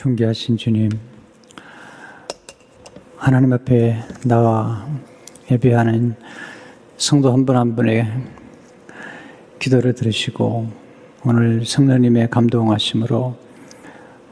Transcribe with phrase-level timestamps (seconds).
[0.00, 0.88] 존귀하신 주님,
[3.18, 4.88] 하나님 앞에 나와
[5.50, 6.14] 예배하는
[6.96, 8.10] 성도 한분한 분의
[9.58, 10.70] 기도를 들으시고
[11.26, 13.36] 오늘 성령님의 감동하심으로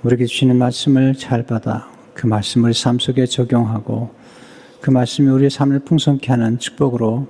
[0.05, 4.15] 우리에게 주시는 말씀을 잘 받아 그 말씀을 삶 속에 적용하고
[4.81, 7.29] 그 말씀이 우리의 삶을 풍성케 하는 축복으로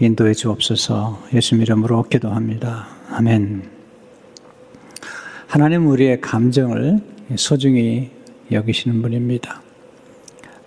[0.00, 2.88] 인도해 주옵소서 예수 이름으로 기도합니다.
[3.08, 3.70] 아멘.
[5.46, 8.10] 하나님 우리의 감정을 소중히
[8.50, 9.62] 여기시는 분입니다.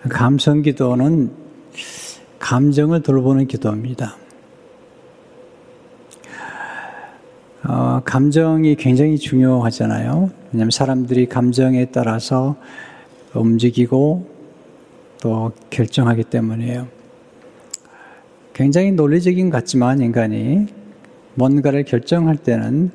[0.09, 1.31] 감성 기도는
[2.39, 4.15] 감정을 돌보는 기도입니다.
[7.63, 10.29] 어, 감정이 굉장히 중요하잖아요.
[10.51, 12.55] 왜냐하면 사람들이 감정에 따라서
[13.33, 14.27] 움직이고
[15.21, 16.87] 또 결정하기 때문이에요.
[18.53, 20.67] 굉장히 논리적인 것 같지만 인간이
[21.35, 22.91] 뭔가를 결정할 때는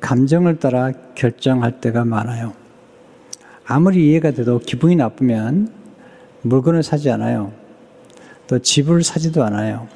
[0.00, 2.52] 감정을 따라 결정할 때가 많아요.
[3.70, 5.70] 아무리 이해가 돼도 기분이 나쁘면
[6.40, 7.52] 물건을 사지 않아요.
[8.46, 9.86] 또 집을 사지도 않아요.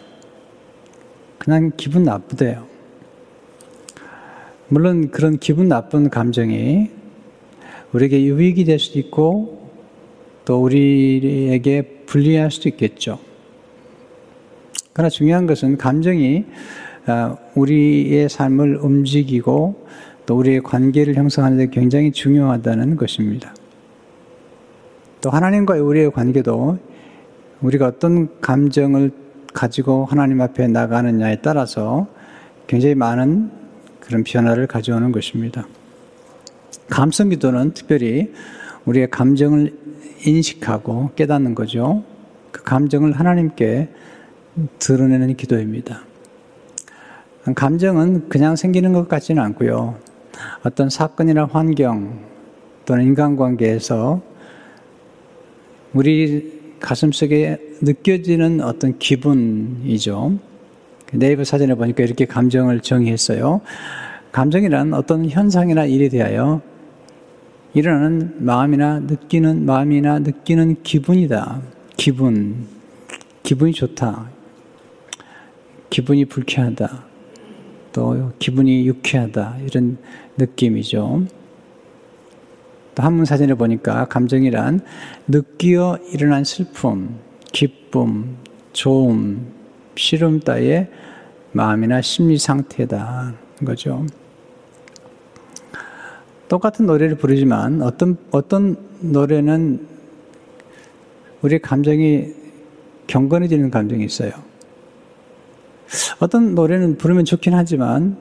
[1.38, 2.66] 그냥 기분 나쁘대요.
[4.68, 6.90] 물론 그런 기분 나쁜 감정이
[7.92, 9.70] 우리에게 유익이 될 수도 있고
[10.44, 13.18] 또 우리에게 불리할 수도 있겠죠.
[14.92, 16.44] 그러나 중요한 것은 감정이
[17.06, 19.86] 어, 우리의 삶을 움직이고
[20.26, 23.54] 또 우리의 관계를 형성하는 데 굉장히 중요하다는 것입니다.
[25.22, 26.78] 또 하나님과의 우리의 관계도
[27.62, 29.12] 우리가 어떤 감정을
[29.54, 32.08] 가지고 하나님 앞에 나가느냐에 따라서
[32.66, 33.50] 굉장히 많은
[34.00, 35.66] 그런 변화를 가져오는 것입니다.
[36.90, 38.32] 감성 기도는 특별히
[38.84, 39.72] 우리의 감정을
[40.26, 42.02] 인식하고 깨닫는 거죠.
[42.50, 43.90] 그 감정을 하나님께
[44.80, 46.02] 드러내는 기도입니다.
[47.54, 49.96] 감정은 그냥 생기는 것 같지는 않고요.
[50.64, 52.18] 어떤 사건이나 환경
[52.84, 54.31] 또는 인간관계에서
[55.94, 60.38] 우리 가슴 속에 느껴지는 어떤 기분이죠.
[61.12, 63.60] 네이버 사전에 보니까 이렇게 감정을 정의했어요.
[64.32, 66.62] 감정이란 어떤 현상이나 일에 대하여
[67.74, 71.62] 일어나는 마음이나 느끼는 마음이나 느끼는 기분이다.
[71.96, 72.66] 기분.
[73.42, 74.30] 기분이 좋다.
[75.90, 77.04] 기분이 불쾌하다.
[77.92, 79.58] 또 기분이 유쾌하다.
[79.66, 79.98] 이런
[80.38, 81.26] 느낌이죠.
[82.94, 84.80] 또 한문 사전에 보니까 감정이란
[85.28, 87.18] 느끼어 일어난 슬픔,
[87.52, 88.36] 기쁨,
[88.72, 89.46] 좋음,
[89.96, 90.88] 싫음 따의
[91.52, 93.34] 마음이나 심리 상태다.
[93.64, 94.04] 거죠.
[96.48, 99.86] 똑같은 노래를 부르지만 어떤, 어떤 노래는
[101.40, 102.34] 우리 감정이
[103.06, 104.32] 경건해지는 감정이 있어요.
[106.20, 108.16] 어떤 노래는 부르면 좋긴 하지만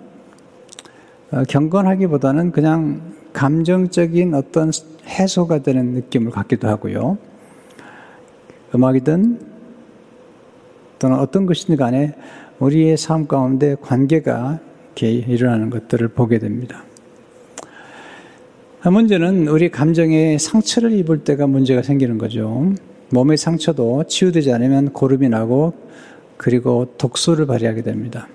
[1.31, 4.71] 어, 경건하기보다는 그냥 감정적인 어떤
[5.05, 7.17] 해소가 되는 느낌을 갖기도 하고요.
[8.73, 9.39] 음악이든
[10.99, 12.13] 또는 어떤 것이든 간에
[12.59, 16.83] 우리의 삶 가운데 관계가 이렇게 일어나는 것들을 보게 됩니다.
[18.83, 22.73] 문제는 우리 감정에 상처를 입을 때가 문제가 생기는 거죠.
[23.09, 25.73] 몸의 상처도 치유되지 않으면 고름이 나고
[26.37, 28.27] 그리고 독소를 발휘하게 됩니다.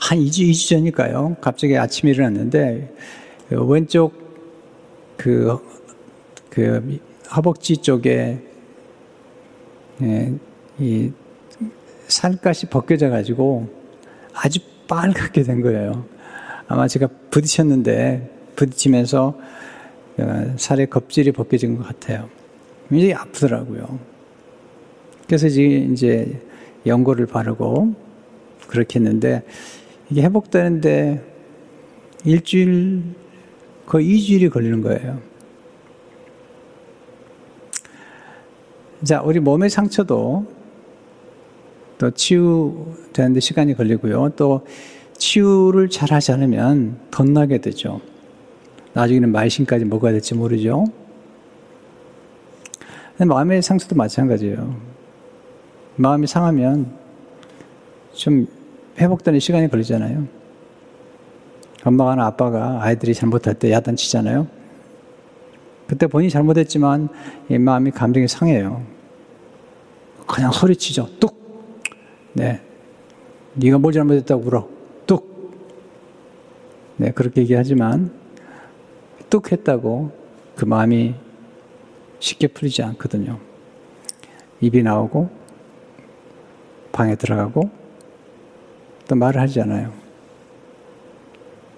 [0.00, 1.36] 한 2주, 2주 전일까요?
[1.40, 2.94] 갑자기 아침에 일어났는데,
[3.50, 4.12] 왼쪽
[5.16, 5.58] 그,
[6.50, 7.00] 그,
[7.34, 8.38] 허벅지 쪽에,
[10.02, 10.32] 예,
[10.78, 11.12] 이,
[12.08, 13.68] 살갗이 벗겨져 가지고
[14.34, 16.04] 아주 빨갛게 된 거예요.
[16.68, 19.34] 아마 제가 부딪혔는데, 부딪히면서
[20.18, 22.28] 어, 살의 겁질이 벗겨진 것 같아요.
[22.88, 23.98] 굉장히 아프더라고요.
[25.26, 26.38] 그래서 이제
[26.84, 27.94] 연고를 바르고
[28.66, 29.42] 그렇게 했는데
[30.12, 31.24] 이게 회복되는데
[32.26, 33.02] 일주일,
[33.86, 35.18] 거의 2주일이 걸리는 거예요.
[39.02, 40.46] 자, 우리 몸의 상처도
[41.96, 44.32] 또 치유되는데 시간이 걸리고요.
[44.36, 44.66] 또
[45.16, 48.02] 치유를 잘 하지 않으면 덧나게 되죠.
[48.92, 50.84] 나중에는 말신까지 먹어야 될지 모르죠.
[53.16, 54.76] 마음의 상처도 마찬가지예요.
[55.96, 56.92] 마음이 상하면
[58.12, 58.46] 좀
[58.98, 60.26] 회복되는 시간이 걸리잖아요.
[61.84, 64.46] 엄마가 아빠가 아이들이 잘못할 때 야단치잖아요.
[65.86, 67.08] 그때 본인이 잘못했지만
[67.48, 68.82] 이 마음이 감정이 상해요.
[70.26, 71.08] 그냥 소리치죠.
[71.18, 71.34] 뚝.
[72.32, 72.60] 네.
[73.54, 74.68] 네가 뭘 잘못했다고 울어.
[75.06, 75.52] 뚝.
[76.96, 78.12] 네, 그렇게 얘기하지만
[79.28, 80.12] 뚝 했다고
[80.56, 81.14] 그 마음이
[82.20, 83.38] 쉽게 풀리지 않거든요.
[84.60, 85.28] 입이 나오고
[86.92, 87.81] 방에 들어가고
[89.08, 89.92] 또 말을 하지 않아요.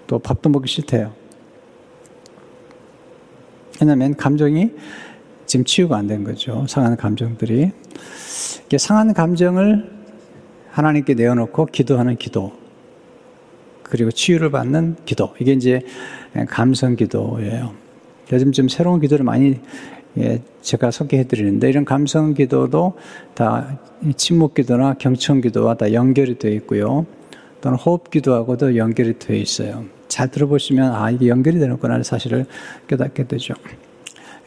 [0.07, 1.13] 또 밥도 먹기 싫대요.
[3.81, 4.71] 왜냐하면 감정이
[5.45, 6.65] 지금 치유가 안 된 거죠.
[6.67, 7.71] 상한 감정들이.
[8.77, 9.91] 상한 감정을
[10.71, 12.51] 하나님께 내어놓고 기도하는 기도.
[13.83, 15.33] 그리고 치유를 받는 기도.
[15.39, 15.81] 이게 이제
[16.49, 17.73] 감성 기도예요.
[18.31, 19.59] 요즘 좀 새로운 기도를 많이
[20.17, 22.93] 예, 제가 소개해 드리는데 이런 감성 기도도
[23.33, 23.77] 다
[24.15, 27.05] 침묵 기도나 경청 기도와 다 연결이 되어 있고요.
[27.61, 29.85] 또는 호흡 기도하고도 연결이 되어 있어요.
[30.07, 32.45] 잘 들어보시면 아 이게 연결이 되는구나 사실을
[32.87, 33.53] 깨닫게 되죠.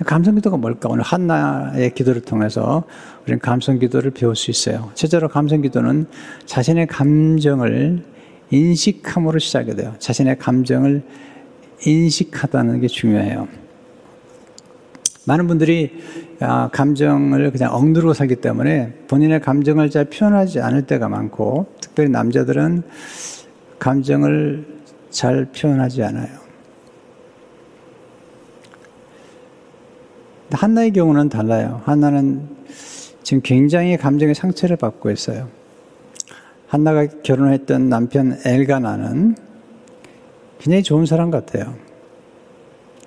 [0.06, 0.88] 감성 기도가 뭘까?
[0.88, 2.85] 오늘 한나의 기도를 통해서
[3.25, 4.91] 우리는 감성 기도를 배울 수 있어요.
[4.94, 6.06] 첫째로 감성 기도는
[6.47, 8.05] 자신의 감정을
[8.50, 9.94] 인식함으로 시작이 돼요.
[9.99, 11.03] 자신의 감정을
[11.85, 13.49] 인식하다는 게 중요해요.
[15.28, 15.92] 많은 분들이
[16.40, 22.82] 아, 감정을 그냥 억누르고 살기 때문에 본인의 감정을 잘 표현하지 않을 때가 많고, 특별히 남자들은
[23.78, 24.66] 감정을
[25.10, 26.28] 잘 표현하지 않아요.
[30.50, 31.82] 한나의 경우는 달라요.
[31.84, 32.48] 한나는
[33.22, 35.48] 지금 굉장히 감정의 상처를 받고 있어요.
[36.69, 39.36] 한나가 결혼했던 남편 엘가 나는
[40.58, 41.74] 굉장히 좋은 사람 같아요.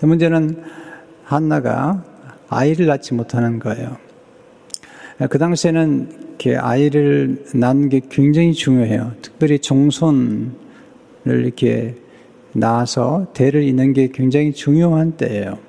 [0.03, 0.63] 문제는
[1.23, 2.10] 한나가
[2.51, 3.97] 아이를 낳지 못하는 거예요.
[5.29, 9.13] 그 당시에는 아이를 낳는 게 굉장히 중요해요.
[9.21, 10.51] 특별히 종손을
[11.25, 11.95] 이렇게
[12.53, 15.59] 낳아서 대를 잇는 게 굉장히 중요한 때예요.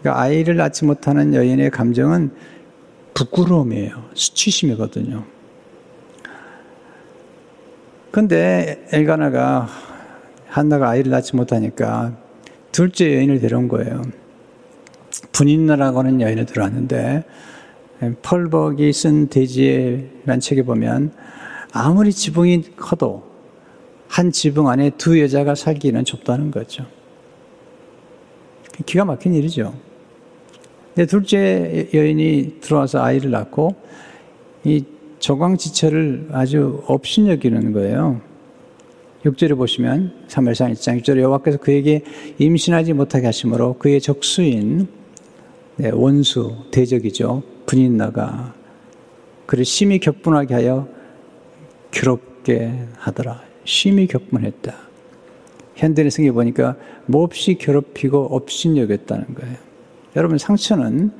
[0.00, 2.30] 그러니까 아이를 낳지 못하는 여인의 감정은
[3.14, 4.10] 부끄러움이에요.
[4.14, 5.24] 수치심이거든요.
[8.12, 9.66] 근데 엘가나가
[10.46, 12.16] 한나가 아이를 낳지 못하니까
[12.70, 14.02] 둘째 여인을 데려온 거예요.
[15.34, 17.24] 분인나라고 하는 여인을 들어왔는데
[18.22, 21.12] 펄벅이 쓴 돼지란 책에 보면
[21.72, 23.24] 아무리 지붕이 커도
[24.08, 26.86] 한 지붕 안에 두 여자가 살기는 좁다는 거죠.
[28.86, 29.74] 기가 막힌 일이죠.
[30.94, 33.74] 내 둘째 여인이 들어와서 아이를 낳고
[34.62, 34.84] 이
[35.18, 38.20] 조광지처를 아주 업신여기는 거예요.
[39.24, 42.04] 6절에 보시면 3월상 1장 6절에 여호와께서 그에게
[42.38, 44.86] 임신하지 못하게 하심으로 그의 적수인
[45.76, 47.42] 네, 원수 대적이죠.
[47.66, 48.54] 분인 나가
[49.46, 50.88] 그를 심히 격분하게 하여
[51.90, 53.42] 괴롭게 하더라.
[53.64, 54.72] 심히 격분했다.
[55.74, 56.76] 현대의 성에 보니까
[57.06, 59.56] 몹시 괴롭히고 업신여겼다는 거예요.
[60.16, 61.12] 여러분 상처는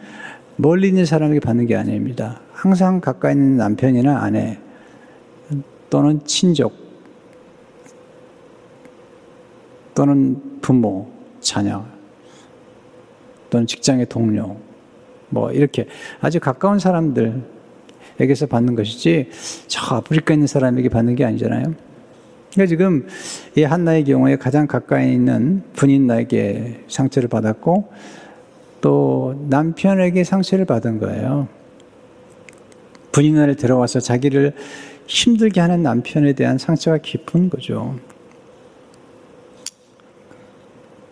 [0.57, 2.41] 멀리 있는 사람에게 받는 게 아닙니다.
[2.53, 4.59] 항상 가까이 있는 남편이나 아내
[5.91, 6.73] 또는 친족
[9.95, 11.09] 또는 부모,
[11.41, 11.85] 자녀
[13.51, 14.57] 또는 직장의 동료
[15.29, 15.87] 뭐 이렇게
[16.21, 19.31] 아주 가까운 사람들에게서 받는 것이지
[19.67, 21.75] 저 아프리카에 있는 사람에게 받는 게 아니잖아요.
[22.53, 23.07] 그러니까 지금
[23.57, 27.89] 이 한나의 경우에 가장 가까이 있는 분인 나에게 상처를 받았고
[28.81, 31.49] 또 남편에게 상처를 받은 거예요.
[33.11, 34.53] 부인을 데려와서 자기를
[35.07, 37.97] 힘들게 하는 남편에 대한 상처가 깊은 거죠.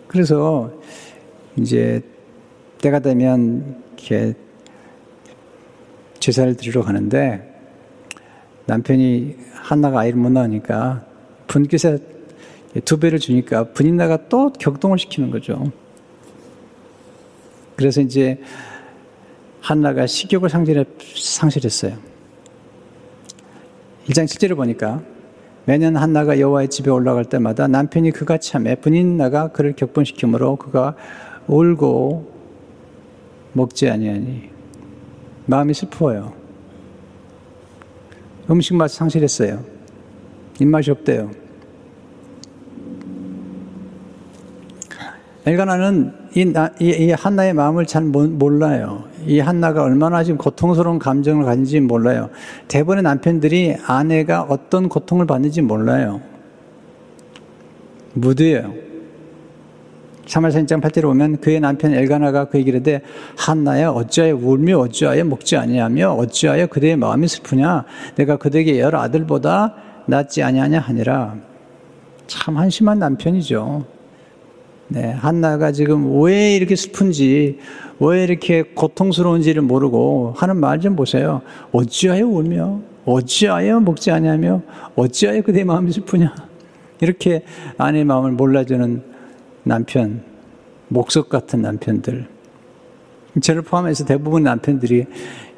[0.07, 0.73] 그래서
[1.57, 2.03] 이제
[2.83, 4.35] 때가 되면 이렇게
[6.19, 7.49] 제사를 드리러 가는데
[8.67, 11.05] 남편이 한나가 아이를 못 낳으니까
[11.47, 11.97] 분께서
[12.85, 15.73] 두 배를 주니까 분인나가 또 격동을 시키는 거죠.
[17.77, 18.41] 그래서 이제
[19.61, 21.97] 한나가 식욕을 상실했어요.
[24.09, 25.03] 1장 7절을 보니까
[25.65, 30.97] 매년 한나가 여호와의 집에 올라갈 때마다 남편이 그가 참에 분인나가 그를 격분시키므로 그가
[31.47, 32.32] 울고
[33.53, 34.51] 먹지 아니하니
[35.47, 36.33] 마음이 슬퍼요.
[38.51, 39.61] 음식 맛 상실했어요.
[40.61, 41.31] 입맛이 없대요.
[45.45, 49.05] 엘가나는 이, 이, 한나의 마음을 잘 몰라요.
[49.27, 52.31] 이 한나가 얼마나 지금 고통스러운 감정을 가진지 몰라요.
[52.69, 56.21] 대부분의 남편들이 아내가 어떤 고통을 받는지 몰라요.
[58.15, 58.92] 무드예요.
[60.33, 63.03] 3월 4장 8절에 보면 그의 남편 엘가나가 그에게 이르되
[63.37, 67.85] 한나야 어찌하여 울며 어찌하여 먹지 아니하며 어찌하여 그대의 마음이 슬프냐
[68.17, 69.75] 내가 그대에게 여러 아들보다
[70.07, 71.37] 낫지 아니하냐 하니라
[72.27, 73.85] 참 한심한 남편이죠.
[74.89, 77.59] 네, 한나가 지금 왜 이렇게 슬픈지,
[78.01, 81.43] 왜 이렇게 고통스러운지를 모르고 하는 말 좀 보세요.
[81.73, 84.63] 어찌하여 울며, 어찌하여 먹지 않냐며,
[84.97, 86.35] 어찌하여 그대 마음이 슬프냐.
[87.01, 87.43] 이렇게
[87.79, 89.12] 아내의 마음을 몰라주는
[89.65, 90.25] 남편,
[90.89, 92.29] 목석 같은 남편들.
[93.41, 95.07] 저를 포함해서 대부분 남편들이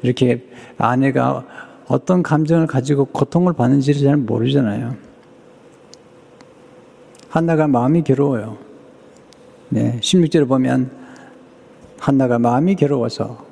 [0.01, 0.47] 이렇게
[0.77, 1.45] 아내가
[1.87, 4.95] 어떤 감정을 가지고 고통을 받는지를 잘 모르잖아요.
[7.29, 8.57] 한나가 마음이 괴로워요.
[9.69, 10.89] 네, 16절을 보면
[11.99, 13.45] 한나가 마음이 괴로워서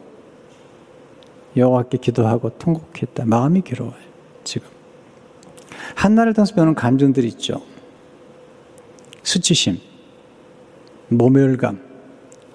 [1.58, 3.26] 여호와께 기도하고 통곡했다.
[3.26, 3.96] 마음이 괴로워요.
[4.44, 4.68] 지금
[5.96, 7.62] 한나를 통해서 배우는 감정들이 있죠.
[9.24, 9.80] 수치심,
[11.18, 11.80] 모멸감,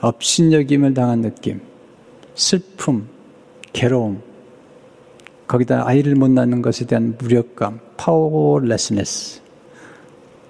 [0.01, 1.61] 업신여김을 당한 느낌,
[2.35, 3.09] 슬픔,
[3.73, 4.21] 괴로움,
[5.47, 9.41] 거기다 아이를 못 낳는 것에 대한 무력감, powerlessness,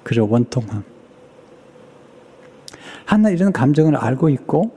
[0.02, 0.82] 그리고 원통함.
[3.04, 4.70] 한나 이런 감정을 알고 있고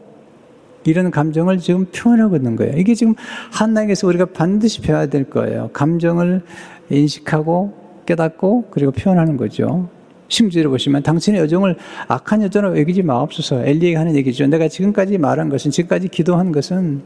[0.85, 2.77] 이런 감정을 지금 표현하고 있는 거예요.
[2.77, 3.13] 이게 지금
[3.51, 5.69] 한나에게서 우리가 반드시 배워야 될 거예요.
[5.73, 6.41] 감정을
[6.89, 9.89] 인식하고 깨닫고 그리고 표현하는 거죠.
[10.31, 11.75] 심지어 보시면 당신의 여정을
[12.07, 13.65] 악한 여정으로 여기지 마옵소서.
[13.65, 14.47] 엘리에게 하는 얘기죠.
[14.47, 17.01] 내가 지금까지 말한 것은 지금까지 기도한 것은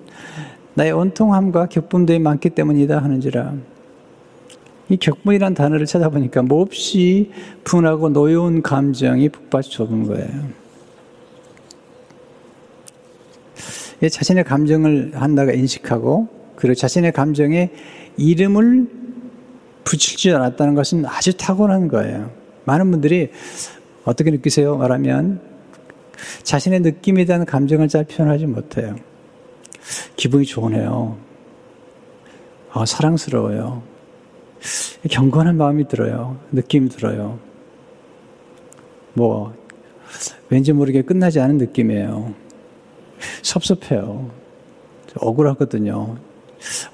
[0.75, 3.53] 나의 온통함과 격분들이 많기 때문이다 하는지라.
[4.89, 7.31] 이 격분이란 단어를 찾아보니까 몹시
[7.63, 10.29] 분하고 노여운 감정이 북받쳐 온 거예요.
[14.07, 17.71] 자신의 감정을 한다가 인식하고 그리고 자신의 감정에
[18.17, 18.87] 이름을
[19.83, 22.44] 붙일 줄 알았다는 것은 아주 탁월한 거예요.
[22.65, 23.31] 많은 분들이
[24.03, 24.77] 어떻게 느끼세요?
[24.77, 25.41] 말하면
[26.43, 28.95] 자신의 느낌에 대한 감정을 잘 표현하지 못해요.
[30.15, 31.17] 기분이 좋으네요.
[32.73, 33.83] 어, 사랑스러워요.
[35.09, 36.37] 경건한 마음이 들어요.
[36.51, 37.39] 느낌이 들어요.
[39.13, 39.53] 뭐,
[40.49, 42.33] 왠지 모르게 끝나지 않은 느낌이에요.
[43.43, 44.29] 섭섭해요.
[45.17, 46.17] 억울하거든요.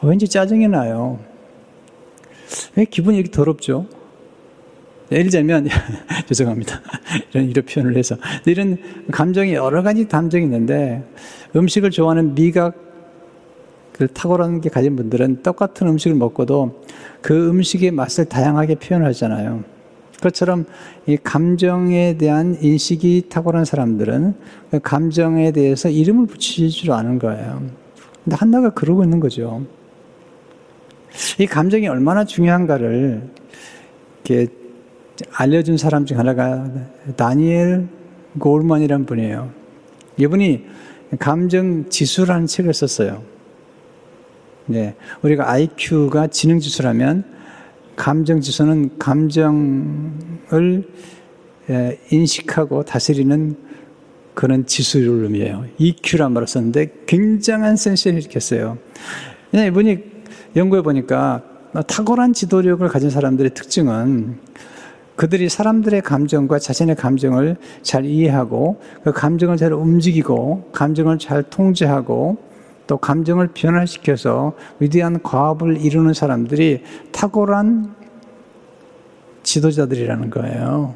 [0.02, 1.20] 왠지 짜증이 나요.
[2.76, 3.88] 왜 기분이 이렇게 더럽죠?
[5.12, 5.68] 예를 들면,
[6.28, 6.82] 죄송합니다.
[7.34, 8.16] 이런, 이런 표현을 해서.
[8.46, 8.78] 이런
[9.12, 11.04] 감정이, 여러 가지 감정이 있는데,
[11.56, 12.74] 음식을 좋아하는 미각을
[14.14, 16.84] 탁월한 게 가진 분들은 똑같은 음식을 먹고도
[17.22, 19.64] 그 음식의 맛을 다양하게 표현하잖아요.
[20.16, 20.66] 그것처럼
[21.08, 24.36] 이 감정에 대한 인식이 탁월한 사람들은
[24.70, 27.64] 그 감정에 대해서 이름을 붙이지 줄 아는 거예요.
[28.24, 29.66] 근데 한나가 그러고 있는 거죠.
[31.40, 33.30] 이 감정이 얼마나 중요한가를
[34.24, 34.48] 이렇게
[35.34, 36.70] 알려준 사람 중 하나가
[37.16, 37.88] 다니엘
[38.40, 39.52] 골만이라는 분이에요.
[40.18, 40.66] 이분이
[41.20, 43.24] 감정 지수라는 책을 썼어요.
[44.68, 44.96] 네.
[45.22, 47.26] 우리가 IQ가 지능 지수라면
[47.96, 50.88] 감정 지수는 감정을
[52.12, 53.56] 인식하고 다스리는
[54.34, 55.66] 그런 지수를 의미해요.
[55.78, 58.78] EQ란 말을 썼는데 굉장한 센스를 일으켰어요.
[59.50, 60.00] 그냥 이분이
[60.56, 61.44] 연구해 보니까
[61.88, 64.38] 탁월한 지도력을 가진 사람들의 특징은
[65.16, 72.38] 그들이 사람들의 감정과 자신의 감정을 잘 이해하고 그 감정을 잘 움직이고 감정을 잘 통제하고
[72.88, 77.94] 또 감정을 변화시켜서 위대한 과업을 이루는 사람들이 탁월한
[79.44, 80.96] 지도자들이라는 거예요.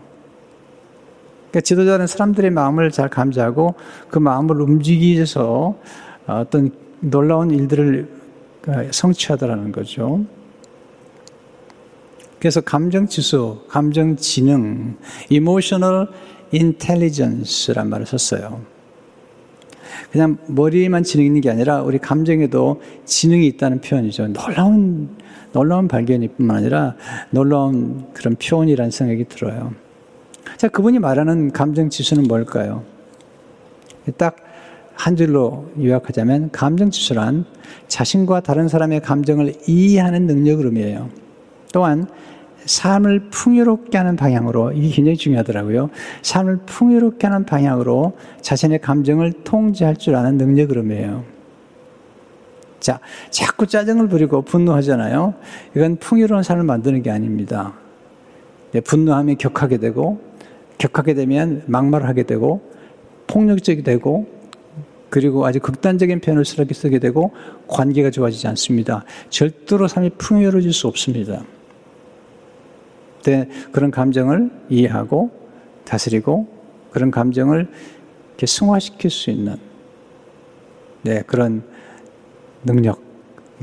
[1.49, 3.75] 그러니까 지도자는 사람들의 마음을 잘 감지하고
[4.09, 5.75] 그 마음을 움직이서
[6.27, 8.09] 어떤 놀라운 일들을
[8.91, 10.25] 성취하더라는 거죠.
[12.45, 14.97] 그래서 감정 지수, 감정 지능,
[15.31, 16.07] emotional
[16.53, 18.61] intelligence란 말을 썼어요.
[20.11, 24.27] 그냥 머리에만 지능이 있는 게 아니라 우리 감정에도 지능이 있다는 표현이죠.
[24.27, 25.09] 놀라운,
[25.53, 26.93] 놀라운 발견이 뿐만 아니라
[27.31, 29.73] 놀라운 그런 표현이라는 생각이 들어요.
[30.57, 32.83] 자, 그분이 말하는 감정 지수는 뭘까요?
[34.17, 34.35] 딱
[34.93, 37.45] 한 줄로 요약하자면 감정 지수란
[37.87, 41.09] 자신과 다른 사람의 감정을 이해하는 능력을 의미해요.
[41.73, 42.07] 또한
[42.65, 45.89] 삶을 풍요롭게 하는 방향으로 이게 굉장히 중요하더라고요.
[46.21, 51.23] 삶을 풍요롭게 하는 방향으로 자신의 감정을 통제할 줄 아는 능력을 의미해요.
[52.79, 52.99] 자,
[53.31, 55.33] 자꾸 짜증을 부리고 분노하잖아요.
[55.75, 57.73] 이건 풍요로운 삶을 만드는 게 아닙니다.
[58.71, 60.19] 네, 분노하면 격하게 되고,
[60.77, 62.61] 격하게 되면 막말을 하게 되고,
[63.27, 64.27] 폭력적이 되고,
[65.09, 67.31] 그리고 아주 극단적인 표현을 쓰게 되고,
[67.67, 69.03] 관계가 좋아지지 않습니다.
[69.29, 71.41] 절대로 삶이 풍요로워질 수 없습니다.
[73.25, 75.31] 때 그런 감정을 이해하고
[75.83, 76.47] 다스리고
[76.91, 77.67] 그런 감정을
[78.29, 79.57] 이렇게 승화시킬 수 있는
[81.01, 81.63] 네, 그런
[82.63, 83.01] 능력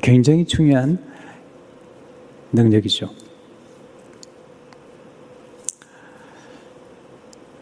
[0.02, 0.99] 굉장히 중요한
[2.52, 3.09] 능력이죠.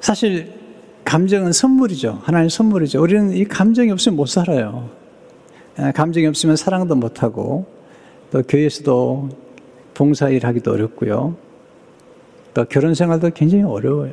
[0.00, 0.52] 사실
[1.04, 2.20] 감정은 선물이죠.
[2.22, 3.02] 하나의 선물이죠.
[3.02, 4.90] 우리는 이 감정이 없으면 못 살아요.
[5.76, 7.66] 아, 감정이 없으면 사랑도 못하고
[8.30, 9.28] 또 교회에서도
[9.94, 11.49] 봉사일 하기도 어렵고요.
[12.54, 14.12] 또 결혼 생활도 굉장히 어려워요.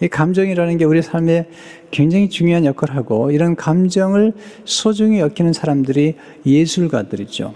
[0.00, 1.48] 이 감정이라는 게 우리 삶에
[1.90, 7.54] 굉장히 중요한 역할을 하고 이런 감정을 소중히 여기는 사람들이 예술가들이죠.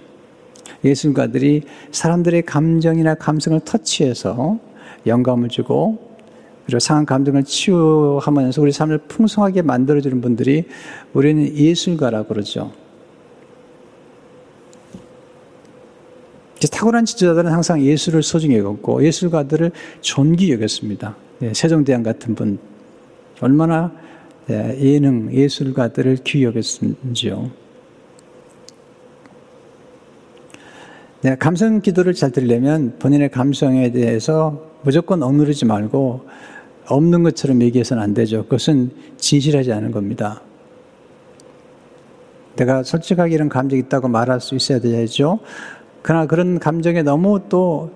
[0.85, 1.63] 예술가들이
[1.93, 4.59] 사람들의 감정이나 감성을 터치해서
[5.07, 6.11] 영감을 주고
[6.65, 10.65] 그리고 상한 감정을 치유하면서 우리 삶을 풍성하게 만들어주는 분들이
[11.13, 12.73] 우리는 예술가라고 그러죠.
[16.69, 21.17] 탁월한 지도자들은 항상 예술을 소중히 여겼고 예술가들을 존귀 여겼습니다.
[21.39, 22.59] 네, 세종대왕 같은 분
[23.41, 23.93] 얼마나
[24.47, 27.51] 네, 예능 예술가들을 귀히 여겼는지요.
[31.23, 36.27] 네, 감성 기도를 잘 들려면 본인의 감성에 대해서 무조건 억누르지 말고
[36.87, 38.45] 없는 것처럼 얘기해서는 안 되죠.
[38.45, 40.43] 그것은 진실하지 않은 겁니다.
[42.57, 45.39] 내가 솔직하게 이런 감정이 있다고 말할 수 있어야 되죠.
[46.03, 47.91] 그러나 그런 감정에 너무 또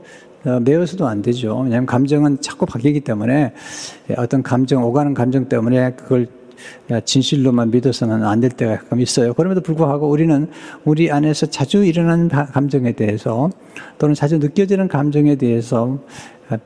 [0.45, 1.61] 어, 매여서도 안 되죠.
[1.61, 3.53] 왜냐하면 감정은 자꾸 바뀌기 때문에
[4.19, 6.27] 어떤 감정, 오가는 감정 때문에 그걸
[7.05, 9.33] 진실로만 믿어서는 안 될 때가 가끔 있어요.
[9.35, 10.49] 그럼에도 불구하고 우리는
[10.85, 13.51] 우리 안에서 자주 일어나는 감정에 대해서
[13.99, 15.99] 또는 자주 느껴지는 감정에 대해서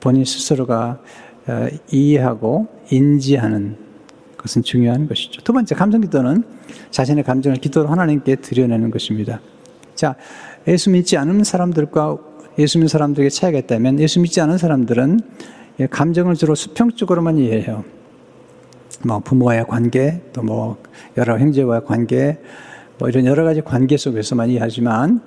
[0.01, 1.01] 본인 스스로가
[1.47, 3.77] 어, 이해하고 인지하는
[4.37, 5.43] 것은 중요한 것이죠.
[5.43, 6.45] 두 번째, 감성 기도는
[6.91, 9.41] 자신의 감정을 기도로 하나님께 드려내는 것입니다.
[9.95, 10.15] 자,
[10.69, 12.19] 예수 믿지 않은 사람들과
[12.59, 15.21] 예수 믿는 사람들에게 차이가 있다면 예수 믿지 않은 사람들은
[15.91, 17.85] 감정을 주로 수평적으로만 이해해요.
[19.05, 20.77] 뭐 부모와의 관계, 또 뭐
[21.17, 22.39] 여러 형제와의 관계,
[22.99, 25.21] 뭐 이런 여러 가지 관계 속에서만 이해하지만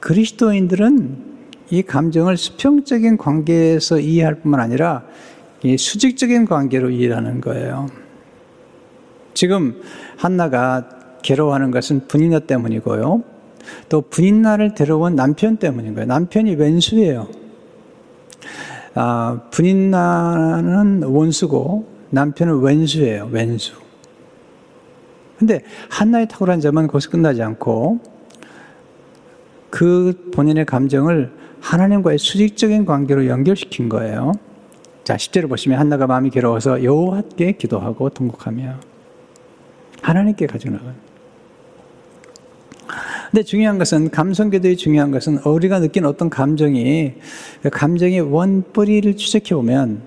[0.00, 1.32] 그리스도인들은
[1.70, 5.04] 이 감정을 수평적인 관계에서 이해할 뿐만 아니라
[5.64, 7.86] 이 수직적인 관계로 이해하는 거예요.
[9.34, 9.80] 지금
[10.16, 10.88] 한나가
[11.22, 13.31] 괴로워하는 것은 분인나 때문이고요.
[13.88, 16.06] 또 분인나를 데려온 남편 때문인 거예요.
[16.06, 17.28] 남편이 왼수예요.
[18.94, 23.28] 아, 분인나는 원수고 남편은 왼수예요.
[23.30, 23.72] 왼수.
[25.38, 28.00] 근데 한나의 탁월한 점은 거기서 끝나지 않고
[29.70, 34.32] 그 본인의 감정을 하나님과의 수직적인 관계로 연결시킨 거예요.
[35.04, 38.74] 자, 10절을 보시면 한나가 마음이 괴로워서 여호와께 기도하고 통곡하며
[40.02, 41.11] 하나님께 가지고 나가요.
[43.32, 47.14] 근데 중요한 것은 감성교도의 중요한 것은 우리가 느낀 어떤 감정이
[47.62, 50.02] 그 감정의 원뿌리를 추적해 보면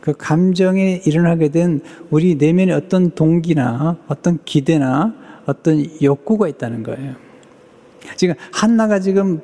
[0.00, 7.16] 그 감정에 일어나게 된 우리 내면의 어떤 동기나 어떤 기대나 어떤 욕구가 있다는 거예요.
[8.16, 9.42] 지금 한나가 지금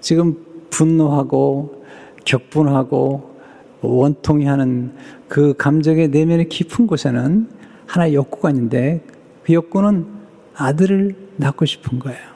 [0.00, 0.36] 지금
[0.70, 1.84] 분노하고
[2.24, 3.34] 격분하고
[3.80, 4.92] 원통해하는
[5.26, 7.48] 그 감정의 내면의 깊은 곳에는
[7.86, 9.02] 하나의 욕구가 있는데
[9.42, 10.06] 그 욕구는
[10.54, 12.33] 아들을 낳고 싶은 거예요.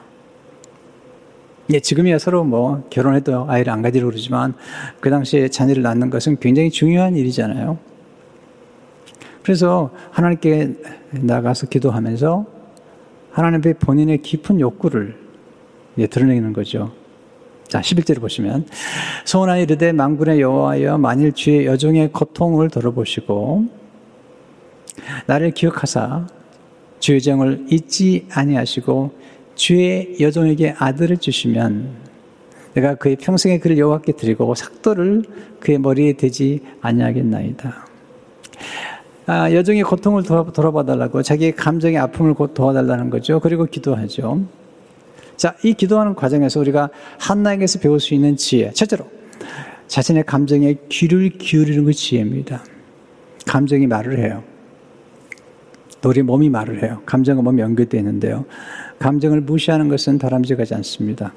[1.71, 4.55] 예, 지금이야 서로 뭐 결혼해도 아이를 안 가지려고 그러지만
[4.99, 7.77] 그 당시에 자녀를 낳는 것은 굉장히 중요한 일이잖아요.
[9.43, 10.73] 그래서 하나님께
[11.11, 12.45] 나가서 기도하면서
[13.31, 15.15] 하나님 앞에 본인의 깊은 욕구를
[15.99, 16.91] 예, 드러내는 거죠.
[17.67, 18.65] 자, 11절을 보시면
[19.25, 23.65] 소원하여 이르되 망군의 여호와여 만일 주의 여종의 고통을 들어보시고
[25.27, 26.25] 나를 기억하사
[26.99, 29.13] 주의 정을 잊지 아니하시고
[29.59, 31.89] 주의 여종에게 아들을 주시면
[32.75, 35.23] 내가 그의 평생의 그를 여호와께 드리고 삭도를
[35.59, 37.85] 그의 머리에 대지 아니하겠나이다.
[39.25, 43.41] 아, 여종의 고통을 돌아봐 달라고 자기의 감정의 아픔을 도와달라는 거죠.
[43.41, 44.45] 그리고 기도하죠.
[45.35, 48.71] 자, 이 기도하는 과정에서 우리가 한나에게서 배울 수 있는 지혜.
[48.71, 49.05] 첫째로,
[49.87, 52.63] 자신의 감정에 귀를 기울이는 그 지혜입니다.
[53.45, 54.41] 감정이 말을 해요.
[56.01, 57.01] 또 우리 몸이 말을 해요.
[57.05, 58.45] 감정과 몸이 연결되어 있는데요.
[58.99, 61.33] 감정을 무시하는 것은 다람쥐가지 않습니다.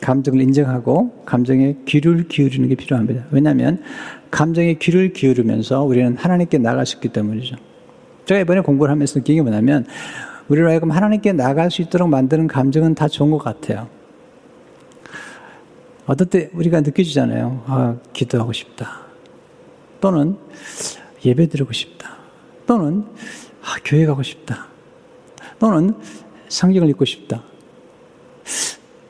[0.00, 3.24] 감정을 인정하고 감정에 귀를 기울이는 게 필요합니다.
[3.30, 3.82] 왜냐하면
[4.30, 7.56] 감정에 귀를 기울이면서 우리는 하나님께 나갈 수 있기 때문이죠.
[8.26, 9.86] 제가 이번에 공부를 하면서 느낀 게 뭐냐면
[10.48, 13.88] 우리로 하여금 하나님께 나갈 수 있도록 만드는 감정은 다 좋은 것 같아요.
[16.06, 17.64] 어떨 때 우리가 느껴지잖아요.
[17.66, 19.00] 아, 기도하고 싶다.
[20.00, 20.36] 또는
[21.24, 22.15] 예배 드리고 싶다.
[22.66, 23.04] 또는
[23.62, 24.66] 아, 교회 가고 싶다.
[25.58, 25.94] 또는
[26.48, 27.42] 성경을 읽고 싶다.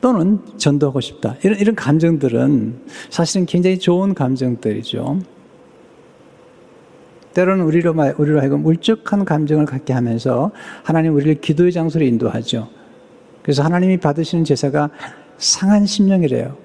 [0.01, 1.35] 또는 전도하고 싶다.
[1.43, 5.19] 이런, 이런 감정들은 사실은 굉장히 좋은 감정들이죠.
[7.33, 10.51] 때로는 우리로, 우리로 하여금 울적한 감정을 갖게 하면서
[10.83, 12.69] 하나님 우리를 기도의 장소로 인도하죠.
[13.43, 14.89] 그래서 하나님이 받으시는 제사가
[15.37, 16.57] 상한 심령이래요.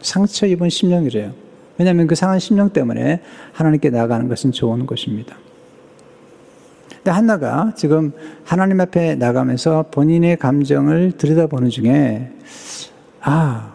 [0.00, 1.32] 상처 입은 심령이래요.
[1.76, 5.36] 왜냐하면 그 상한 심령 때문에 하나님께 나가는 것은 좋은 것입니다.
[7.08, 8.12] 근데 한나가 지금
[8.44, 12.30] 하나님 앞에 나가면서 본인의 감정을 들여다보는 중에,
[13.22, 13.72] 아,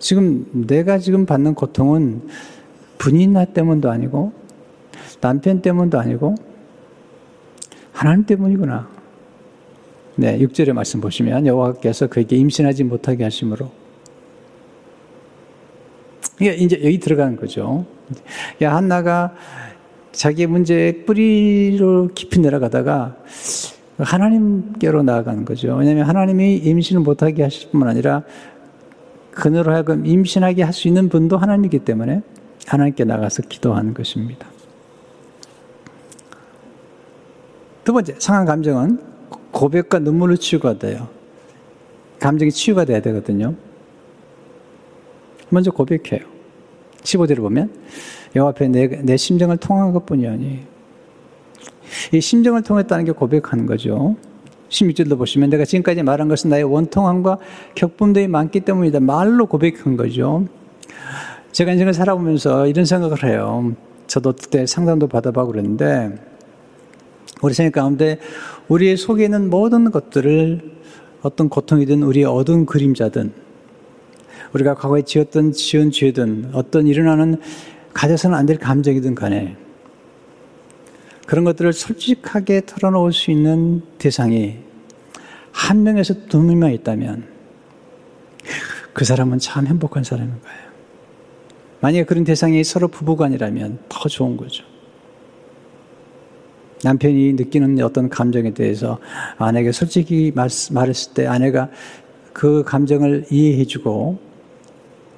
[0.00, 2.22] 지금 내가 지금 받는 고통은
[2.98, 4.32] 분이나 때문도 아니고,
[5.20, 6.34] 남편 때문도 아니고,
[7.92, 8.88] 하나님 때문이구나.
[10.16, 13.70] 네, 6절의 말씀 보시면 여호와께서 그에게 임신하지 못하게 하심으로
[16.40, 17.86] 이게 이제 여기 들어가는 거죠.
[18.60, 19.34] 야, 한나가
[20.14, 23.16] 자기 문제의 뿌리로 깊이 내려가다가
[23.98, 25.74] 하나님께로 나아가는 거죠.
[25.76, 28.22] 왜냐하면 하나님이 임신을 못하게 하실 뿐만 아니라
[29.32, 32.22] 그녀로 하여금 임신하게 할 수 있는 분도 하나님이기 때문에
[32.66, 34.48] 하나님께 나가서 기도하는 것입니다.
[37.84, 38.98] 두 번째, 상한 감정은
[39.50, 41.08] 고백과 눈물로 치유가 돼요.
[42.18, 43.54] 감정이 치유가 돼야 되거든요.
[45.50, 46.20] 먼저 고백해요.
[47.02, 47.70] 15절을 보면
[48.36, 50.60] 여호 앞에 내, 내 심정을 통한 것뿐이 아니
[52.12, 54.16] 이 심정을 통했다는 게 고백하는 거죠.
[54.68, 57.38] 16절도 보시면 내가 지금까지 말한 것은 나의 원통함과
[57.74, 59.00] 격분들이 많기 때문이다.
[59.00, 60.46] 말로 고백한 거죠.
[61.52, 63.72] 제가 인생을 살아보면서 이런 생각을 해요.
[64.08, 66.14] 저도 그때 상담도 받아보고 그랬는데
[67.42, 68.18] 우리 생각 가운데
[68.68, 70.72] 우리의 속에 있는 모든 것들을
[71.22, 73.32] 어떤 고통이든 우리의 어두운 그림자든
[74.52, 77.40] 우리가 과거에 지었던 지은 죄든 어떤 일어나는
[77.94, 79.56] 가져서는 안 될 감정이든 간에
[81.26, 84.58] 그런 것들을 솔직하게 털어놓을 수 있는 대상이
[85.52, 87.26] 한 명에서 두 명만 있다면
[88.92, 90.64] 그 사람은 참 행복한 사람인 거예요.
[91.80, 94.64] 만약에 그런 대상이 서로 부부간이라면 더 좋은 거죠.
[96.82, 98.98] 남편이 느끼는 어떤 감정에 대해서
[99.38, 101.70] 아내에게 솔직히 말했을 때 아내가
[102.34, 104.18] 그 감정을 이해해주고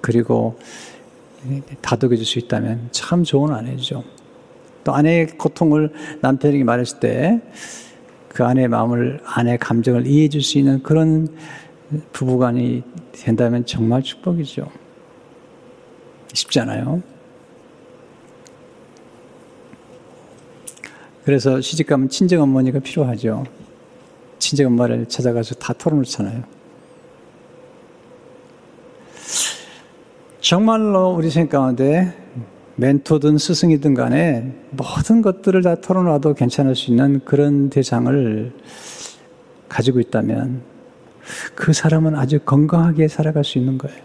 [0.01, 0.57] 그리고
[1.81, 4.05] 다독여 줄 수 있다면 참 좋은 아내죠.
[4.85, 7.41] 또 아내의 고통을 남편에게 말했을 때
[8.37, 11.27] 그 아내의 마음을 아내의 감정을 이해해 줄 수 있는 그런
[12.13, 12.83] 부부간이
[13.13, 14.71] 된다면 정말 축복이죠.
[16.35, 17.03] 쉽지 않아요.
[21.25, 23.45] 그래서 시집가면 친정 어머니가 필요하죠.
[24.39, 26.56] 친정 엄마를 찾아가서 다 털어놓잖아요.
[30.49, 32.15] 정말로 우리 생각 가운데
[32.77, 38.53] 멘토든 스승이든 간에 모든 것들을 다 털어놔도 괜찮을 수 있는 그런 대상을
[39.69, 40.63] 가지고 있다면
[41.57, 43.99] 그 사람은 아주 건강하게 살아갈 수 있는 거예요.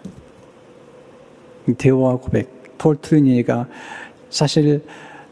[1.78, 3.68] 대화 고백, 폴 트리니가
[4.32, 4.84] 사실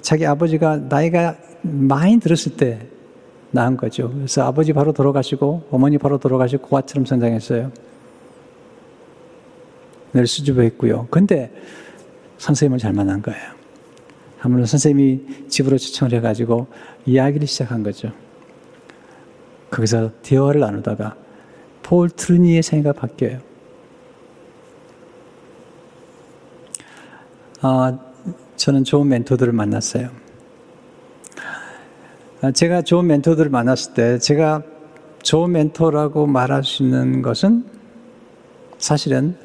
[0.01, 2.85] 자기 아버지가 나이가 많이 들었을 때
[3.49, 4.11] 낳은 거죠.
[4.11, 7.88] 그래서 아버지 바로 돌아가시고 어머니 바로 돌아가시고 고아처럼 성장했어요.
[10.13, 11.07] 늘 수줍어했고요.
[11.09, 11.51] 근데
[12.37, 13.59] 선생님을 잘 만난 거예요.
[14.41, 16.67] 아무래도 선생님이 집으로 초청을 해가지고
[17.05, 18.11] 이야기를 시작한 거죠.
[19.69, 21.15] 거기서 대화를 나누다가
[21.83, 23.39] 폴 트루니의 생애가 바뀌어요.
[27.61, 27.99] 아,
[28.55, 30.09] 저는 좋은 멘토들을 만났어요.
[32.41, 34.63] 아, 제가 좋은 멘토들을 만났을 때 제가
[35.21, 37.65] 좋은 멘토라고 말할 수 있는 것은
[38.77, 39.37] 사실은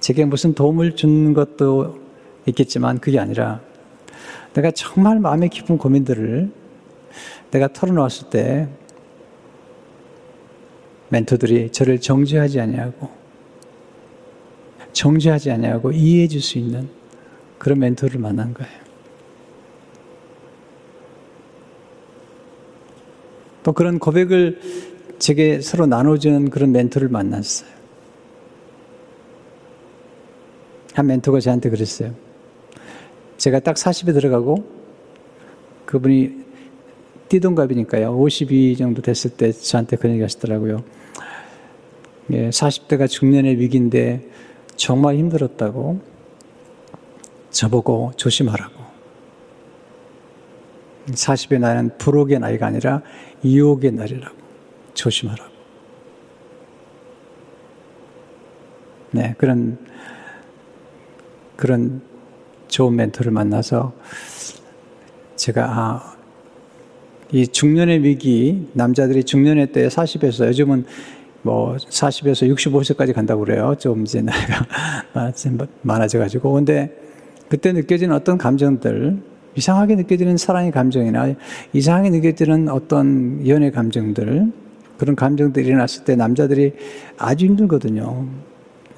[0.00, 1.98] 제게 무슨 도움을 준 것도
[2.46, 3.60] 있겠지만 그게 아니라
[4.54, 6.50] 내가 정말 마음에 깊은 고민들을
[7.50, 8.68] 내가 털어놓았을 때
[11.10, 13.10] 멘토들이 저를 정죄하지 아니하고
[14.92, 16.88] 정죄하지 아니하고 이해해 줄 수 있는
[17.58, 18.72] 그런 멘토를 만난 거예요.
[23.62, 24.60] 또 그런 고백을
[25.18, 27.77] 제게 서로 나눠주는 그런 멘토를 만났어요.
[30.98, 32.12] 한 멘토가 저한테 그랬어요.
[33.36, 34.68] 제가 딱 40에 들어가고
[35.86, 36.44] 그분이
[37.28, 38.18] 띠동갑이니까요.
[38.18, 40.82] 52 정도 됐을 때 저한테 그런 얘기 하시더라고요.
[42.32, 44.28] 예, 40대가 중년의 위기인데
[44.74, 46.00] 정말 힘들었다고
[47.50, 48.74] 저보고 조심하라고.
[51.10, 53.02] 40의 나이는 불혹의 나이가 아니라
[53.44, 54.36] 이혹의 날이라고.
[54.94, 55.52] 조심하라고.
[59.12, 59.78] 네, 그런
[61.58, 62.00] 그런
[62.68, 63.92] 좋은 멘토를 만나서
[65.34, 66.16] 제가 아,
[67.32, 70.84] 이 중년의 위기, 남자들이 중년의 때 40에서 요즘은
[71.42, 73.74] 뭐 40에서 65세까지 간다고 그래요.
[73.76, 74.66] 좀 이제 나이가
[75.82, 76.52] 많아져가지고.
[76.52, 76.96] 근데
[77.48, 79.20] 그때 느껴지는 어떤 감정들,
[79.56, 81.34] 이상하게 느껴지는 사랑의 감정이나
[81.72, 84.52] 이상하게 느껴지는 어떤 연애 감정들,
[84.96, 86.74] 그런 감정들이 일어났을 때 남자들이
[87.16, 88.47] 아주 힘들거든요.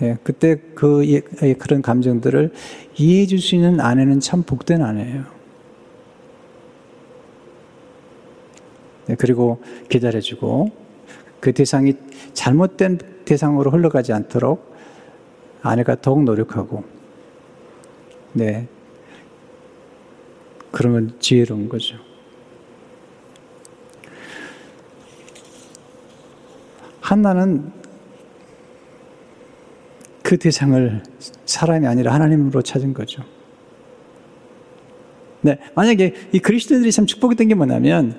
[0.03, 2.53] 예, 그때 그 예, 예, 그런 감정들을
[2.97, 5.25] 이해해 줄 수 있는 아내는 참 복된 아내예요.
[9.07, 10.71] 네, 그리고 기다려주고
[11.41, 11.95] 그 대상이
[12.35, 14.75] 잘못된 대상으로 흘러가지 않도록
[15.63, 16.85] 아내가 더욱 노력하고
[18.33, 18.69] 네
[20.71, 21.97] 그러면 지혜로운 거죠.
[27.01, 27.80] 한나는
[30.31, 31.03] 그 대상을
[31.45, 33.25] 사람이 아니라 하나님으로 찾은 거죠.
[35.41, 38.17] 네, 만약에 이 그리스도인들이 참 축복이 된 게 뭐냐면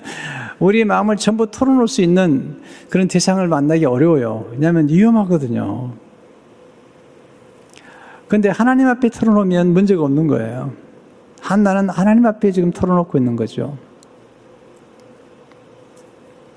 [0.58, 4.46] 우리의 마음을 전부 털어놓을 수 있는 그런 대상을 만나기 어려워요.
[4.52, 5.94] 왜냐하면 위험하거든요.
[8.28, 10.74] 근데 하나님 앞에 털어놓으면 문제가 없는 거예요.
[11.40, 13.78] 한나는 하나님 앞에 지금 털어놓고 있는 거죠.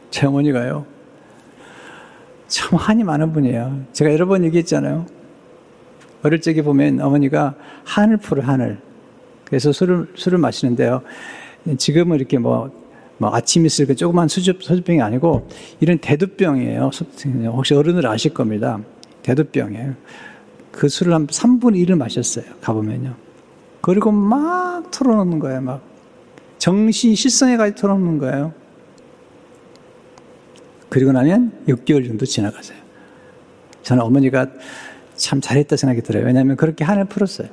[0.09, 0.85] 제 어머니가요.
[2.49, 3.85] 참 한이 많은 분이에요.
[3.93, 5.14] 제가 여러 번 얘기했잖아요.
[6.25, 8.79] 어릴 적에 보면 어머니가 한을 풀어, 한을.
[9.45, 11.03] 그래서 술을, 술을 마시는데요.
[11.77, 12.71] 지금은 이렇게 뭐,
[13.19, 15.47] 뭐 아침 있을 그 조그만 수줍, 수줍병이 아니고
[15.79, 16.89] 이런 대두병이에요.
[17.53, 18.79] 혹시 어른들 아실 겁니다.
[19.21, 19.93] 대두병이에요.
[20.71, 22.45] 그 술을 한 3분의 1을 마셨어요.
[22.59, 23.13] 가보면요.
[23.81, 25.61] 그리고 막 털어놓는 거예요.
[25.61, 25.81] 막.
[26.57, 28.51] 정신 실성에까지 털어놓는 거예요.
[30.89, 32.79] 그리고 나면 6개월 정도 지나가세요.
[33.83, 34.47] 저는 어머니가
[35.15, 36.25] 참 잘했다 생각이 들어요.
[36.25, 37.47] 왜냐하면 그렇게 한을 풀었어요.